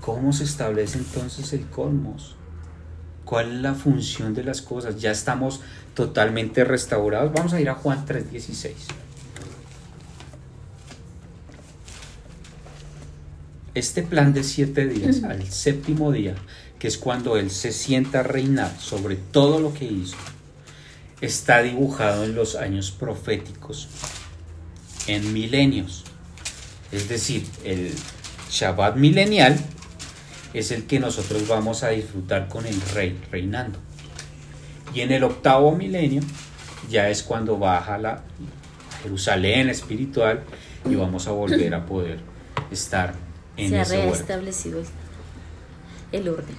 ¿Cómo 0.00 0.32
se 0.32 0.44
establece 0.44 0.98
entonces 0.98 1.52
el 1.52 1.66
cosmos? 1.66 2.36
¿Cuál 3.28 3.56
es 3.56 3.60
la 3.60 3.74
función 3.74 4.32
de 4.32 4.42
las 4.42 4.62
cosas? 4.62 4.98
Ya 4.98 5.10
estamos 5.10 5.60
totalmente 5.92 6.64
restaurados. 6.64 7.30
Vamos 7.30 7.52
a 7.52 7.60
ir 7.60 7.68
a 7.68 7.74
Juan 7.74 8.06
3:16. 8.06 8.72
Este 13.74 14.02
plan 14.02 14.32
de 14.32 14.42
siete 14.42 14.86
días, 14.86 15.24
al 15.24 15.46
séptimo 15.46 16.10
día, 16.10 16.36
que 16.78 16.88
es 16.88 16.96
cuando 16.96 17.36
Él 17.36 17.50
se 17.50 17.70
sienta 17.70 18.20
a 18.20 18.22
reinar 18.22 18.74
sobre 18.80 19.16
todo 19.16 19.60
lo 19.60 19.74
que 19.74 19.84
hizo, 19.84 20.16
está 21.20 21.60
dibujado 21.60 22.24
en 22.24 22.34
los 22.34 22.56
años 22.56 22.90
proféticos, 22.92 23.88
en 25.06 25.34
milenios. 25.34 26.04
Es 26.92 27.10
decir, 27.10 27.44
el 27.62 27.92
Shabbat 28.50 28.96
milenial 28.96 29.58
es 30.54 30.70
el 30.70 30.86
que 30.86 30.98
nosotros 30.98 31.46
vamos 31.46 31.82
a 31.82 31.90
disfrutar 31.90 32.48
con 32.48 32.66
el 32.66 32.80
rey 32.94 33.18
reinando. 33.30 33.78
Y 34.94 35.02
en 35.02 35.12
el 35.12 35.24
octavo 35.24 35.72
milenio 35.72 36.22
ya 36.88 37.08
es 37.08 37.22
cuando 37.22 37.58
baja 37.58 37.98
la 37.98 38.22
Jerusalén 39.02 39.68
espiritual 39.68 40.42
y 40.88 40.94
vamos 40.94 41.26
a 41.28 41.32
volver 41.32 41.74
a 41.74 41.84
poder 41.84 42.20
estar 42.70 43.14
en 43.56 43.70
se 43.70 43.80
ha 43.80 43.84
reestablecido 43.84 44.80
el, 44.80 44.86
el 46.12 46.28
orden. 46.28 46.56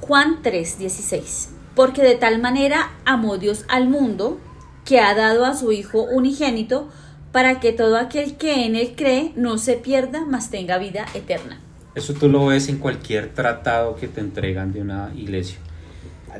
Juan 0.00 0.40
3, 0.42 0.78
16. 0.78 1.50
Porque 1.74 2.02
de 2.02 2.14
tal 2.14 2.40
manera 2.40 2.92
amó 3.04 3.38
Dios 3.38 3.64
al 3.68 3.88
mundo 3.88 4.40
que 4.84 5.00
ha 5.00 5.14
dado 5.14 5.44
a 5.44 5.54
su 5.54 5.72
Hijo 5.72 6.02
unigénito 6.02 6.88
para 7.32 7.60
que 7.60 7.72
todo 7.72 7.98
aquel 7.98 8.36
que 8.36 8.64
en 8.64 8.76
él 8.76 8.94
cree 8.96 9.32
no 9.36 9.58
se 9.58 9.74
pierda, 9.74 10.24
mas 10.24 10.50
tenga 10.50 10.78
vida 10.78 11.06
eterna. 11.12 11.60
Eso 11.96 12.12
tú 12.12 12.28
lo 12.28 12.44
ves 12.44 12.68
en 12.68 12.76
cualquier 12.76 13.32
tratado 13.32 13.96
que 13.96 14.06
te 14.06 14.20
entregan 14.20 14.70
de 14.70 14.82
una 14.82 15.10
iglesia. 15.16 15.58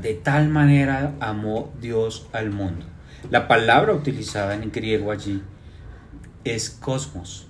De 0.03 0.13
tal 0.13 0.51
manera 0.51 1.15
amó 1.19 1.73
Dios 1.81 2.27
al 2.35 2.51
mundo. 2.51 2.85
La 3.31 3.49
palabra 3.49 3.95
utilizada 3.95 4.55
en 4.55 4.71
griego 4.71 5.11
allí 5.11 5.43
es 6.45 6.69
cosmos. 6.69 7.49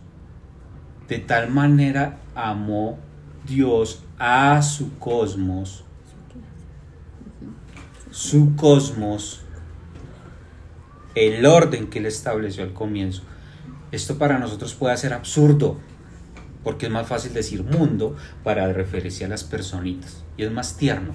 De 1.09 1.19
tal 1.19 1.51
manera 1.51 2.19
amó 2.37 2.97
Dios 3.45 4.05
a 4.21 4.63
su 4.63 4.97
cosmos. 5.01 5.83
Su 8.13 8.55
cosmos. 8.55 9.43
El 11.17 11.45
orden 11.45 11.89
que 11.89 11.99
él 11.99 12.07
estableció 12.07 12.63
al 12.63 12.73
comienzo. 12.73 13.23
Esto 13.91 14.17
para 14.17 14.39
nosotros 14.39 14.75
puede 14.75 14.97
ser 14.97 15.13
absurdo 15.13 15.81
porque 16.67 16.87
es 16.87 16.93
más 16.93 17.07
fácil 17.07 17.33
decir 17.33 17.63
mundo 17.63 18.17
para 18.43 18.73
referirse 18.73 19.25
a 19.25 19.29
las 19.29 19.45
personitas 19.45 20.25
y 20.37 20.43
es 20.43 20.51
más 20.51 20.77
tierno. 20.77 21.13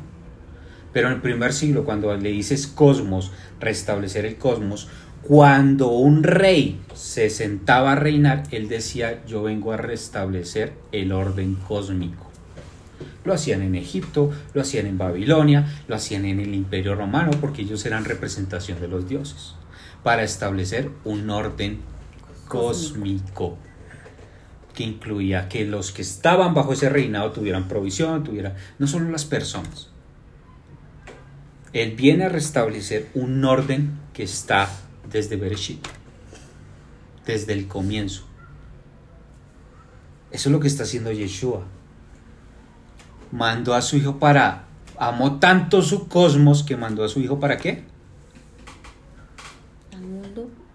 Pero 0.94 1.10
en 1.10 1.16
el 1.16 1.22
primer 1.22 1.52
siglo, 1.52 1.84
cuando 1.84 2.16
le 2.16 2.30
dices 2.30 2.68
cosmos, 2.68 3.34
restablecer 3.60 4.26
el 4.26 4.38
cosmos, 4.38 4.88
cuando 5.24 5.90
un 5.90 6.24
rey 6.24 6.80
se 6.94 7.30
sentaba 7.30 7.92
a 7.92 7.96
reinar, 7.96 8.44
él 8.52 8.70
decía, 8.70 9.26
yo 9.26 9.44
vengo 9.44 9.74
a 9.74 9.78
restablecer 9.78 10.72
el 10.94 11.12
orden 11.12 11.56
cósmico. 11.56 12.32
Lo 13.26 13.34
hacían 13.34 13.62
en 13.62 13.76
Egipto, 13.76 14.32
lo 14.54 14.62
hacían 14.62 14.86
en 14.86 14.98
Babilonia, 14.98 15.68
lo 15.90 15.98
hacían 15.98 16.24
en 16.24 16.40
el 16.40 16.56
Imperio 16.56 16.96
Romano, 16.96 17.32
porque 17.42 17.64
ellos 17.64 17.86
eran 17.86 18.06
representación 18.06 18.80
de 18.80 18.88
los 18.88 19.10
dioses, 19.10 19.56
para 20.02 20.24
establecer 20.24 20.90
un 21.04 21.30
orden 21.30 21.82
cósmico 22.48 23.58
que 24.74 24.84
incluía 24.84 25.50
que 25.50 25.66
los 25.66 25.92
que 25.92 26.02
estaban 26.02 26.54
bajo 26.54 26.74
ese 26.74 26.90
reinado 26.90 27.32
tuvieran 27.32 27.68
provisión, 27.68 28.24
tuvieran 28.24 28.56
no 28.80 28.88
solo 28.88 29.10
las 29.10 29.26
personas. 29.26 29.90
Él 31.74 31.96
viene 31.96 32.26
a 32.26 32.30
restablecer 32.30 33.10
un 33.14 33.44
orden 33.46 34.00
que 34.14 34.24
está 34.24 34.70
desde 35.10 35.38
Bereshit, 35.38 35.86
desde 37.26 37.54
el 37.54 37.68
comienzo. 37.68 38.26
Eso 40.32 40.50
es 40.50 40.54
lo 40.54 40.60
que 40.60 40.68
está 40.68 40.84
haciendo 40.84 41.12
Yeshua. 41.12 41.66
Mandó 43.32 43.74
a 43.74 43.82
su 43.82 43.98
hijo 43.98 44.20
para 44.20 44.66
amó 44.98 45.40
tanto 45.40 45.82
su 45.82 46.08
cosmos 46.08 46.64
que 46.64 46.78
mandó 46.78 47.04
a 47.04 47.10
su 47.10 47.20
hijo 47.20 47.40
para 47.40 47.58
qué? 47.58 47.84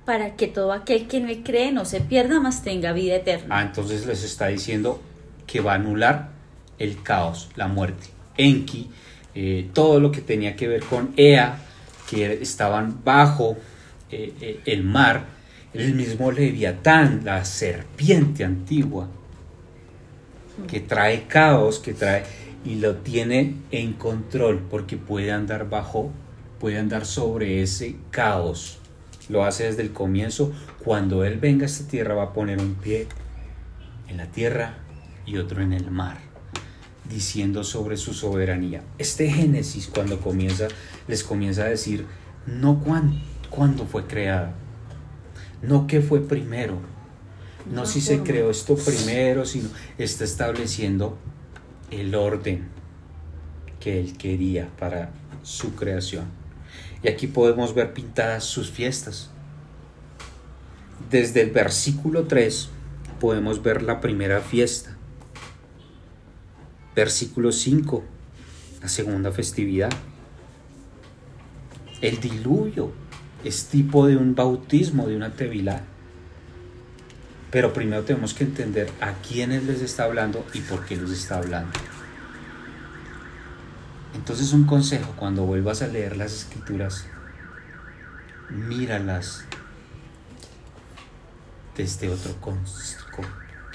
Para 0.07 0.37
que 0.37 0.47
todo 0.47 0.73
aquel 0.73 1.09
que 1.09 1.19
en 1.19 1.29
él 1.29 1.43
cree 1.45 1.73
no 1.73 1.85
se 1.85 2.01
pierda, 2.01 2.41
mas 2.41 2.63
tenga 2.63 2.93
vida 2.93 3.17
eterna. 3.17 3.59
Ah, 3.59 3.63
entonces 3.63 4.07
les 4.07 4.23
está 4.23 4.47
diciendo 4.47 5.03
que 5.47 5.61
va 5.61 5.73
a 5.73 5.75
anular 5.75 6.31
el 6.79 7.03
caos, 7.03 7.51
la 7.57 7.69
muerte. 7.69 8.07
Enki, 8.37 8.89
eh, 9.35 9.69
todo 9.75 10.01
lo 10.01 10.13
que 10.13 10.21
tenía 10.21 10.57
que 10.57 10.69
ver 10.69 10.83
con 10.85 11.13
Ea, 11.17 11.59
que 12.09 12.35
estaban 12.35 13.03
bajo 13.05 13.57
eh, 14.11 14.33
eh, 14.41 14.61
el 14.65 14.85
mar, 14.85 15.27
el 15.75 15.95
mismo 15.95 16.31
Leviatán, 16.31 17.23
la 17.25 17.45
serpiente 17.45 18.45
antigua, 18.45 19.09
que 20.69 20.81
trae 20.81 21.25
caos, 21.25 21.79
que 21.79 21.93
trae 21.93 22.23
y 22.65 22.77
lo 22.77 22.97
tiene 22.97 23.57
en 23.71 23.93
control 23.93 24.65
porque 24.71 24.97
puede 24.97 25.33
andar 25.33 25.69
bajo, 25.69 26.11
puede 26.59 26.79
andar 26.79 27.05
sobre 27.05 27.63
ese 27.63 27.97
caos. 28.11 28.79
Lo 29.29 29.45
hace 29.45 29.65
desde 29.65 29.83
el 29.83 29.93
comienzo. 29.93 30.53
Cuando 30.85 31.25
Él 31.25 31.39
venga 31.39 31.65
a 31.65 31.67
esta 31.67 31.89
tierra 31.89 32.15
va 32.15 32.25
a 32.25 32.33
poner 32.33 32.61
un 32.61 32.75
pie 32.75 33.09
en 34.09 34.17
la 34.19 34.27
tierra 34.27 34.79
y 35.25 35.39
otro 35.39 35.63
en 35.63 35.73
el 35.73 35.91
mar, 35.91 36.19
diciendo 37.09 37.65
sobre 37.65 37.97
su 37.97 38.15
soberanía. 38.15 38.83
Este 38.99 39.29
Génesis 39.29 39.89
cuando 39.89 40.21
comienza, 40.21 40.69
les 41.09 41.25
comienza 41.25 41.63
a 41.63 41.69
decir, 41.69 42.07
no 42.47 42.81
cuán, 42.81 43.21
cuándo 43.51 43.87
fue 43.87 44.07
creada, 44.07 44.55
no 45.63 45.87
qué 45.87 46.01
fue 46.01 46.21
primero, 46.21 46.79
no 47.73 47.87
si 47.87 48.01
se 48.01 48.21
creó 48.23 48.51
esto 48.51 48.77
primero, 48.77 49.45
sino 49.45 49.69
está 49.99 50.25
estableciendo 50.25 51.19
el 51.91 52.15
orden 52.15 52.69
que 53.81 54.01
Él 54.01 54.17
quería 54.17 54.69
para 54.79 55.11
su 55.43 55.75
creación. 55.75 56.46
Y 57.03 57.09
aquí 57.09 57.27
podemos 57.27 57.75
ver 57.75 57.93
pintadas 57.93 58.45
sus 58.45 58.71
fiestas. 58.71 59.31
Desde 61.11 61.43
el 61.43 61.51
versículo 61.51 62.25
3 62.25 62.71
podemos 63.21 63.63
ver 63.63 63.83
la 63.83 64.01
primera 64.01 64.41
fiesta. 64.41 64.97
Versículo 66.95 67.53
5, 67.53 68.03
la 68.83 68.89
segunda 68.89 69.31
festividad. 69.31 69.91
El 72.01 72.21
diluvio 72.21 72.93
es 73.45 73.67
tipo 73.67 74.07
de 74.07 74.17
un 74.17 74.35
bautismo, 74.35 75.07
de 75.07 75.17
una 75.17 75.33
tevilá. 75.35 75.85
Pero 77.51 77.73
primero 77.73 78.03
tenemos 78.03 78.35
que 78.35 78.45
entender 78.45 78.91
a 79.01 79.13
quiénes 79.15 79.65
les 79.65 79.81
está 79.81 80.05
hablando 80.05 80.45
y 80.53 80.61
por 80.61 80.85
qué 80.85 80.97
les 80.97 81.11
está 81.11 81.39
hablando. 81.39 81.71
Entonces 84.15 84.53
un 84.53 84.65
consejo, 84.65 85.15
cuando 85.17 85.45
vuelvas 85.45 85.83
a 85.83 85.89
leer 85.89 86.17
las 86.17 86.33
escrituras, 86.33 87.07
míralas 88.51 89.45
desde 91.77 92.09
otro 92.09 92.35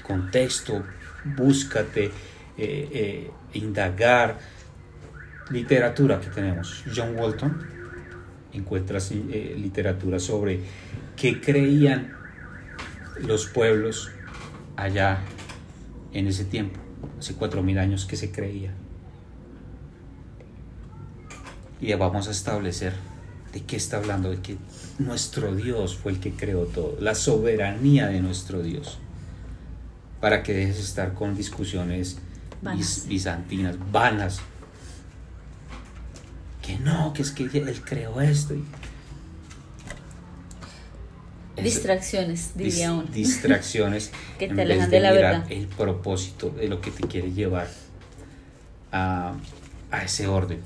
contexto, 0.02 0.82
búscate, 1.36 2.06
eh, 2.58 2.88
eh, 2.92 3.30
indagar. 3.54 4.38
Literatura 5.50 6.20
que 6.20 6.28
tenemos. 6.28 6.84
John 6.94 7.16
Walton 7.16 7.66
encuentras 8.52 9.10
eh, 9.12 9.54
literatura 9.58 10.18
sobre 10.18 10.60
qué 11.16 11.40
creían 11.40 12.14
los 13.20 13.46
pueblos 13.46 14.10
allá 14.76 15.18
en 16.12 16.26
ese 16.26 16.44
tiempo, 16.44 16.80
hace 17.18 17.34
cuatro 17.34 17.62
mil 17.62 17.78
años 17.78 18.06
que 18.06 18.16
se 18.16 18.30
creía. 18.30 18.72
Y 21.82 21.92
vamos 21.94 22.28
a 22.28 22.30
establecer 22.30 22.94
de 23.52 23.60
qué 23.62 23.76
está 23.76 23.98
hablando, 23.98 24.30
de 24.30 24.40
que 24.40 24.56
nuestro 24.98 25.54
Dios 25.54 25.96
fue 25.96 26.12
el 26.12 26.20
que 26.20 26.32
creó 26.32 26.64
todo, 26.64 26.96
la 27.00 27.14
soberanía 27.14 28.06
de 28.06 28.20
nuestro 28.20 28.62
Dios, 28.62 28.98
para 30.20 30.44
que 30.44 30.54
dejes 30.54 30.76
de 30.76 30.82
estar 30.82 31.12
con 31.12 31.36
discusiones 31.36 32.18
bizantinas, 33.08 33.76
vanas, 33.90 34.40
que 36.62 36.78
no, 36.78 37.12
que 37.12 37.22
es 37.22 37.32
que 37.32 37.44
él 37.44 37.82
creó 37.84 38.20
esto. 38.20 38.54
distracciones, 41.60 42.52
diría 42.54 42.92
uno. 42.92 43.02
Distracciones 43.12 44.12
que 44.38 44.48
te 44.48 44.62
alejan 44.62 44.88
de, 44.88 45.00
la 45.00 45.12
verdad. 45.12 45.44
El 45.50 45.66
propósito 45.66 46.50
de 46.50 46.68
lo 46.68 46.80
que 46.80 46.92
te 46.92 47.08
quiere 47.08 47.32
llevar 47.32 47.68
a, 48.92 49.34
ese 50.04 50.28
orden. 50.28 50.60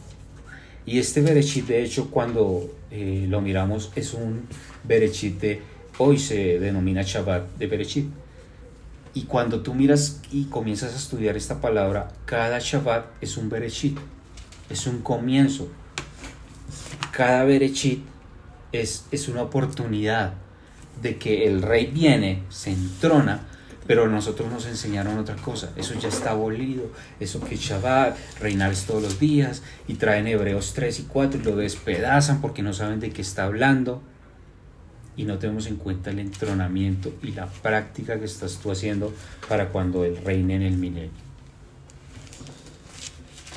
Y 0.86 1.00
este 1.00 1.20
Berechit, 1.20 1.66
de 1.66 1.82
hecho, 1.82 2.10
cuando 2.12 2.72
eh, 2.92 3.26
lo 3.28 3.40
miramos, 3.40 3.90
es 3.96 4.14
un 4.14 4.46
Berechit 4.84 5.40
de, 5.40 5.62
hoy 5.98 6.16
se 6.16 6.60
denomina 6.60 7.02
Shabbat 7.02 7.56
de 7.58 7.66
Berechit. 7.66 8.06
Y 9.12 9.22
cuando 9.24 9.62
tú 9.62 9.74
miras 9.74 10.20
y 10.30 10.44
comienzas 10.44 10.94
a 10.94 10.96
estudiar 10.96 11.36
esta 11.36 11.60
palabra, 11.60 12.12
cada 12.24 12.60
Shabbat 12.60 13.06
es 13.20 13.36
un 13.36 13.48
Berechit, 13.48 13.98
es 14.70 14.86
un 14.86 15.00
comienzo, 15.00 15.68
cada 17.10 17.44
Berechit 17.44 18.04
es, 18.70 19.06
es 19.10 19.26
una 19.28 19.42
oportunidad 19.42 20.34
de 21.02 21.16
que 21.16 21.46
el 21.46 21.62
rey 21.62 21.86
viene, 21.86 22.42
se 22.48 22.70
entrona, 22.70 23.48
pero 23.86 24.08
nosotros 24.08 24.50
nos 24.50 24.66
enseñaron 24.66 25.18
otra 25.18 25.36
cosa. 25.36 25.70
Eso 25.76 25.94
ya 25.98 26.08
está 26.08 26.30
abolido. 26.30 26.90
Eso 27.20 27.40
que 27.40 27.56
Shabbat, 27.56 28.16
reinar 28.40 28.74
todos 28.86 29.02
los 29.02 29.20
días, 29.20 29.62
y 29.86 29.94
traen 29.94 30.26
Hebreos 30.26 30.72
3 30.74 31.00
y 31.00 31.02
4 31.04 31.40
y 31.40 31.44
lo 31.44 31.56
despedazan 31.56 32.40
porque 32.40 32.62
no 32.62 32.72
saben 32.72 33.00
de 33.00 33.10
qué 33.10 33.22
está 33.22 33.44
hablando. 33.44 34.02
Y 35.16 35.24
no 35.24 35.38
tenemos 35.38 35.66
en 35.66 35.76
cuenta 35.76 36.10
el 36.10 36.18
entronamiento 36.18 37.14
y 37.22 37.32
la 37.32 37.46
práctica 37.46 38.18
que 38.18 38.26
estás 38.26 38.58
tú 38.58 38.70
haciendo 38.70 39.14
para 39.48 39.70
cuando 39.70 40.04
él 40.04 40.18
reine 40.24 40.56
en 40.56 40.62
el 40.62 40.76
milenio. 40.76 41.26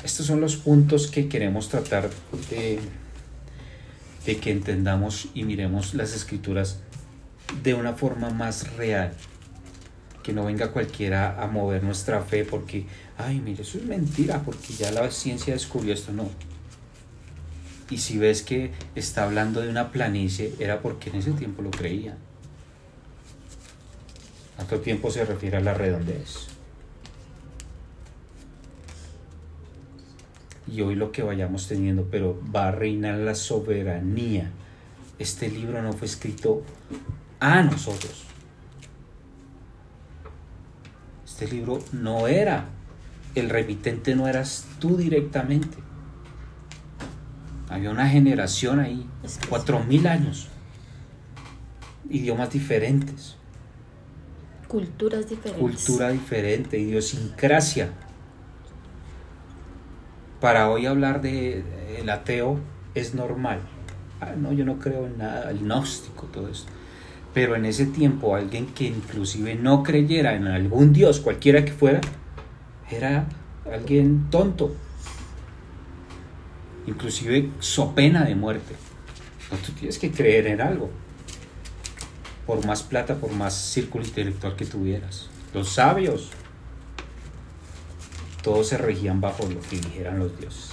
Estos 0.02 0.24
son 0.24 0.40
los 0.40 0.56
puntos 0.56 1.08
que 1.08 1.28
queremos 1.28 1.68
tratar 1.68 2.08
de 2.48 2.80
que 4.36 4.50
entendamos 4.50 5.28
y 5.34 5.44
miremos 5.44 5.92
las 5.92 6.14
escrituras 6.14 6.78
de 7.62 7.74
una 7.74 7.92
forma 7.92 8.30
más 8.30 8.74
real. 8.76 9.12
Que 10.22 10.32
no 10.32 10.44
venga 10.44 10.72
cualquiera 10.72 11.42
a 11.42 11.46
mover 11.46 11.82
nuestra 11.82 12.20
fe 12.22 12.44
porque, 12.44 12.86
ay, 13.16 13.40
mire, 13.40 13.62
eso 13.62 13.78
es 13.78 13.84
mentira, 13.84 14.42
porque 14.42 14.72
ya 14.74 14.90
la 14.90 15.10
ciencia 15.10 15.54
descubrió 15.54 15.94
esto. 15.94 16.12
No. 16.12 16.28
Y 17.90 17.98
si 17.98 18.18
ves 18.18 18.42
que 18.42 18.70
está 18.94 19.24
hablando 19.24 19.60
de 19.60 19.68
una 19.68 19.90
planicie, 19.90 20.54
era 20.58 20.80
porque 20.80 21.10
en 21.10 21.16
ese 21.16 21.32
tiempo 21.32 21.62
lo 21.62 21.70
creía. 21.70 22.16
¿A 24.58 24.66
qué 24.66 24.76
tiempo 24.78 25.10
se 25.10 25.24
refiere 25.24 25.56
a 25.56 25.60
la 25.60 25.74
redondez? 25.74 26.50
y 30.72 30.82
hoy 30.82 30.94
lo 30.94 31.10
que 31.12 31.22
vayamos 31.22 31.66
teniendo, 31.66 32.06
pero 32.10 32.40
va 32.54 32.68
a 32.68 32.70
reinar 32.70 33.18
la 33.18 33.34
soberanía. 33.34 34.50
Este 35.18 35.48
libro 35.48 35.82
no 35.82 35.92
fue 35.92 36.06
escrito 36.06 36.62
a 37.40 37.62
nosotros. 37.62 38.24
Este 41.40 41.56
libro 41.56 41.78
no 41.92 42.28
era, 42.28 42.66
el 43.34 43.48
remitente 43.48 44.14
no 44.14 44.28
eras 44.28 44.66
tú 44.78 44.98
directamente. 44.98 45.78
Había 47.70 47.90
una 47.90 48.06
generación 48.10 48.78
ahí, 48.78 49.08
cuatro 49.48 49.82
mil 49.82 50.06
años, 50.06 50.48
idiomas 52.10 52.50
diferentes. 52.50 53.36
Culturas 54.68 55.30
diferentes. 55.30 55.86
Cultura 55.86 56.10
diferente, 56.10 56.78
idiosincrasia 56.78 57.90
para 60.42 60.68
hoy 60.68 60.84
hablar 60.84 61.22
de 61.22 61.64
el 61.98 62.10
ateo 62.10 62.60
es 62.94 63.14
normal. 63.14 63.60
Ah, 64.20 64.34
no, 64.36 64.52
yo 64.52 64.66
no 64.66 64.78
creo 64.78 65.06
en 65.06 65.16
nada, 65.16 65.50
el 65.50 65.60
gnóstico, 65.60 66.26
todo 66.26 66.48
eso. 66.48 66.66
Pero 67.32 67.54
en 67.54 67.64
ese 67.64 67.86
tiempo 67.86 68.34
alguien 68.34 68.66
que 68.66 68.84
inclusive 68.84 69.54
no 69.54 69.82
creyera 69.82 70.34
en 70.34 70.46
algún 70.48 70.92
dios, 70.92 71.20
cualquiera 71.20 71.64
que 71.64 71.72
fuera, 71.72 72.00
era 72.90 73.26
alguien 73.72 74.28
tonto. 74.30 74.74
Inclusive 76.86 77.50
so 77.60 77.94
pena 77.94 78.24
de 78.24 78.34
muerte. 78.34 78.74
No, 79.50 79.58
tú 79.58 79.72
tienes 79.72 79.98
que 79.98 80.10
creer 80.10 80.48
en 80.48 80.60
algo. 80.60 80.90
Por 82.46 82.66
más 82.66 82.82
plata, 82.82 83.16
por 83.16 83.32
más 83.32 83.54
círculo 83.54 84.04
intelectual 84.04 84.56
que 84.56 84.64
tuvieras. 84.64 85.30
Los 85.54 85.68
sabios 85.70 86.30
todos 88.42 88.68
se 88.68 88.78
regían 88.78 89.20
bajo 89.20 89.46
lo 89.46 89.60
que 89.60 89.76
dijeran 89.76 90.18
los 90.18 90.38
dioses. 90.38 90.70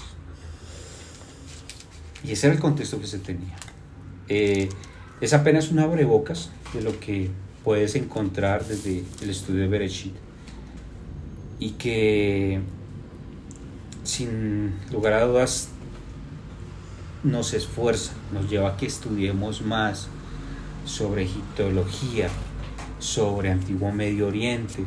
Y 2.24 2.32
ese 2.32 2.47
era 2.47 2.55
el 2.55 2.62
contexto 2.62 2.99
que 2.99 3.08
se 3.08 3.20
tenía. 3.20 3.55
Eh, 4.28 4.70
es 5.20 5.34
apenas 5.34 5.72
una 5.72 5.84
abrebocas 5.84 6.51
de 6.74 6.82
lo 6.82 6.99
que 6.99 7.30
puedes 7.63 7.95
encontrar 7.95 8.65
desde 8.65 9.03
el 9.22 9.30
estudio 9.30 9.61
de 9.61 9.68
Bereshit. 9.68 10.13
Y 11.59 11.72
que, 11.72 12.61
sin 14.03 14.76
lugar 14.91 15.13
a 15.13 15.26
dudas, 15.26 15.70
nos 17.24 17.53
esfuerza, 17.53 18.13
nos 18.32 18.49
lleva 18.49 18.70
a 18.70 18.78
que 18.78 18.86
estudiemos 18.86 19.61
más 19.61 20.07
sobre 20.86 21.24
egiptología, 21.24 22.30
sobre 22.99 23.51
antiguo 23.51 23.91
Medio 23.91 24.28
Oriente, 24.28 24.84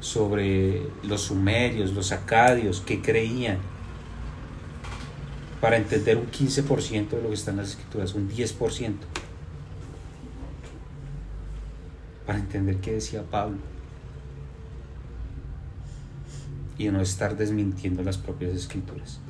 sobre 0.00 0.82
los 1.02 1.22
sumerios, 1.22 1.92
los 1.92 2.12
acadios, 2.12 2.80
que 2.80 3.02
creían, 3.02 3.58
para 5.60 5.76
entender 5.76 6.16
un 6.16 6.30
15% 6.30 7.10
de 7.10 7.22
lo 7.22 7.28
que 7.28 7.34
está 7.34 7.50
en 7.50 7.58
las 7.58 7.70
escrituras, 7.70 8.14
un 8.14 8.30
10%, 8.30 8.94
para 12.26 12.38
entender 12.38 12.76
qué 12.78 12.92
decía 12.92 13.22
Pablo 13.22 13.58
y 16.78 16.88
no 16.88 17.00
estar 17.00 17.36
desmintiendo 17.36 18.02
las 18.02 18.18
propias 18.18 18.52
escrituras. 18.52 19.20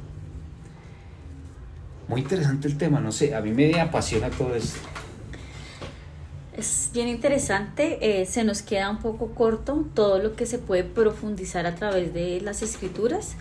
Muy 2.08 2.20
interesante 2.20 2.68
el 2.68 2.76
tema, 2.76 3.00
no 3.00 3.12
sé, 3.12 3.34
a 3.34 3.40
mí 3.40 3.50
me 3.50 3.80
apasiona 3.80 4.30
todo 4.30 4.54
esto. 4.54 4.78
Es 6.56 6.90
bien 6.94 7.08
interesante, 7.08 7.98
eh, 8.00 8.24
se 8.24 8.42
nos 8.42 8.62
queda 8.62 8.88
un 8.88 8.98
poco 8.98 9.32
corto 9.34 9.86
todo 9.92 10.18
lo 10.18 10.36
que 10.36 10.46
se 10.46 10.58
puede 10.58 10.84
profundizar 10.84 11.66
a 11.66 11.74
través 11.74 12.14
de 12.14 12.40
las 12.40 12.62
escrituras. 12.62 13.34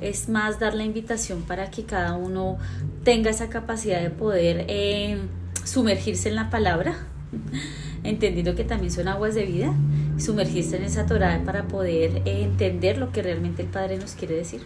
Es 0.00 0.28
más 0.30 0.58
dar 0.58 0.74
la 0.74 0.84
invitación 0.84 1.42
para 1.42 1.70
que 1.70 1.84
cada 1.84 2.14
uno 2.14 2.56
tenga 3.04 3.30
esa 3.30 3.50
capacidad 3.50 4.00
de 4.00 4.08
poder 4.08 4.64
eh, 4.68 5.18
sumergirse 5.64 6.30
en 6.30 6.36
la 6.36 6.48
palabra, 6.48 6.96
entendiendo 8.04 8.54
que 8.54 8.64
también 8.64 8.92
son 8.92 9.08
aguas 9.08 9.34
de 9.34 9.44
vida, 9.44 9.72
sumergirse 10.18 10.76
en 10.76 10.84
esa 10.84 11.06
Torah 11.06 11.42
para 11.44 11.68
poder 11.68 12.22
eh, 12.24 12.42
entender 12.42 12.98
lo 12.98 13.12
que 13.12 13.22
realmente 13.22 13.62
el 13.62 13.68
Padre 13.68 13.98
nos 13.98 14.12
quiere 14.12 14.36
decir. 14.36 14.62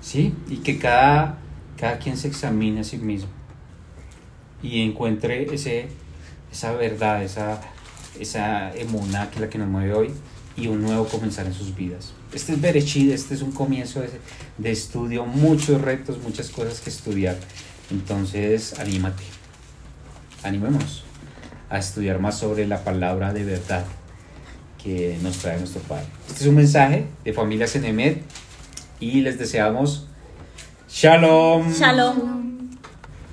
Sí, 0.00 0.34
y 0.48 0.58
que 0.58 0.78
cada, 0.78 1.38
cada 1.76 1.98
quien 1.98 2.16
se 2.16 2.28
examine 2.28 2.80
a 2.80 2.84
sí 2.84 2.98
mismo 2.98 3.28
y 4.62 4.82
encuentre 4.82 5.52
ese, 5.52 5.88
esa 6.52 6.72
verdad, 6.72 7.22
esa, 7.22 7.60
esa 8.18 8.74
emuna 8.74 9.30
que 9.30 9.36
es 9.36 9.40
la 9.40 9.48
que 9.48 9.58
nos 9.58 9.68
mueve 9.68 9.92
hoy 9.92 10.10
y 10.56 10.68
un 10.68 10.82
nuevo 10.82 11.06
comenzar 11.06 11.46
en 11.46 11.54
sus 11.54 11.74
vidas. 11.74 12.12
Este 12.32 12.52
es 12.52 12.60
Berechid, 12.60 13.10
este 13.10 13.34
es 13.34 13.42
un 13.42 13.52
comienzo 13.52 14.00
de, 14.00 14.10
de 14.58 14.70
estudio, 14.70 15.24
muchos 15.26 15.80
retos, 15.80 16.18
muchas 16.22 16.50
cosas 16.50 16.80
que 16.80 16.90
estudiar. 16.90 17.36
Entonces, 17.90 18.78
anímate, 18.78 19.22
animémonos 20.42 21.05
a 21.68 21.78
estudiar 21.78 22.18
más 22.20 22.38
sobre 22.38 22.66
la 22.66 22.84
palabra 22.84 23.32
de 23.32 23.44
verdad 23.44 23.84
que 24.82 25.18
nos 25.22 25.38
trae 25.38 25.58
nuestro 25.58 25.80
Padre. 25.82 26.06
Este 26.28 26.42
es 26.42 26.46
un 26.46 26.54
mensaje 26.54 27.06
de 27.24 27.32
Familia 27.32 27.66
Cenemet 27.66 28.22
y 29.00 29.20
les 29.20 29.38
deseamos 29.38 30.06
Shalom. 30.88 31.72
Shalom. 31.72 32.45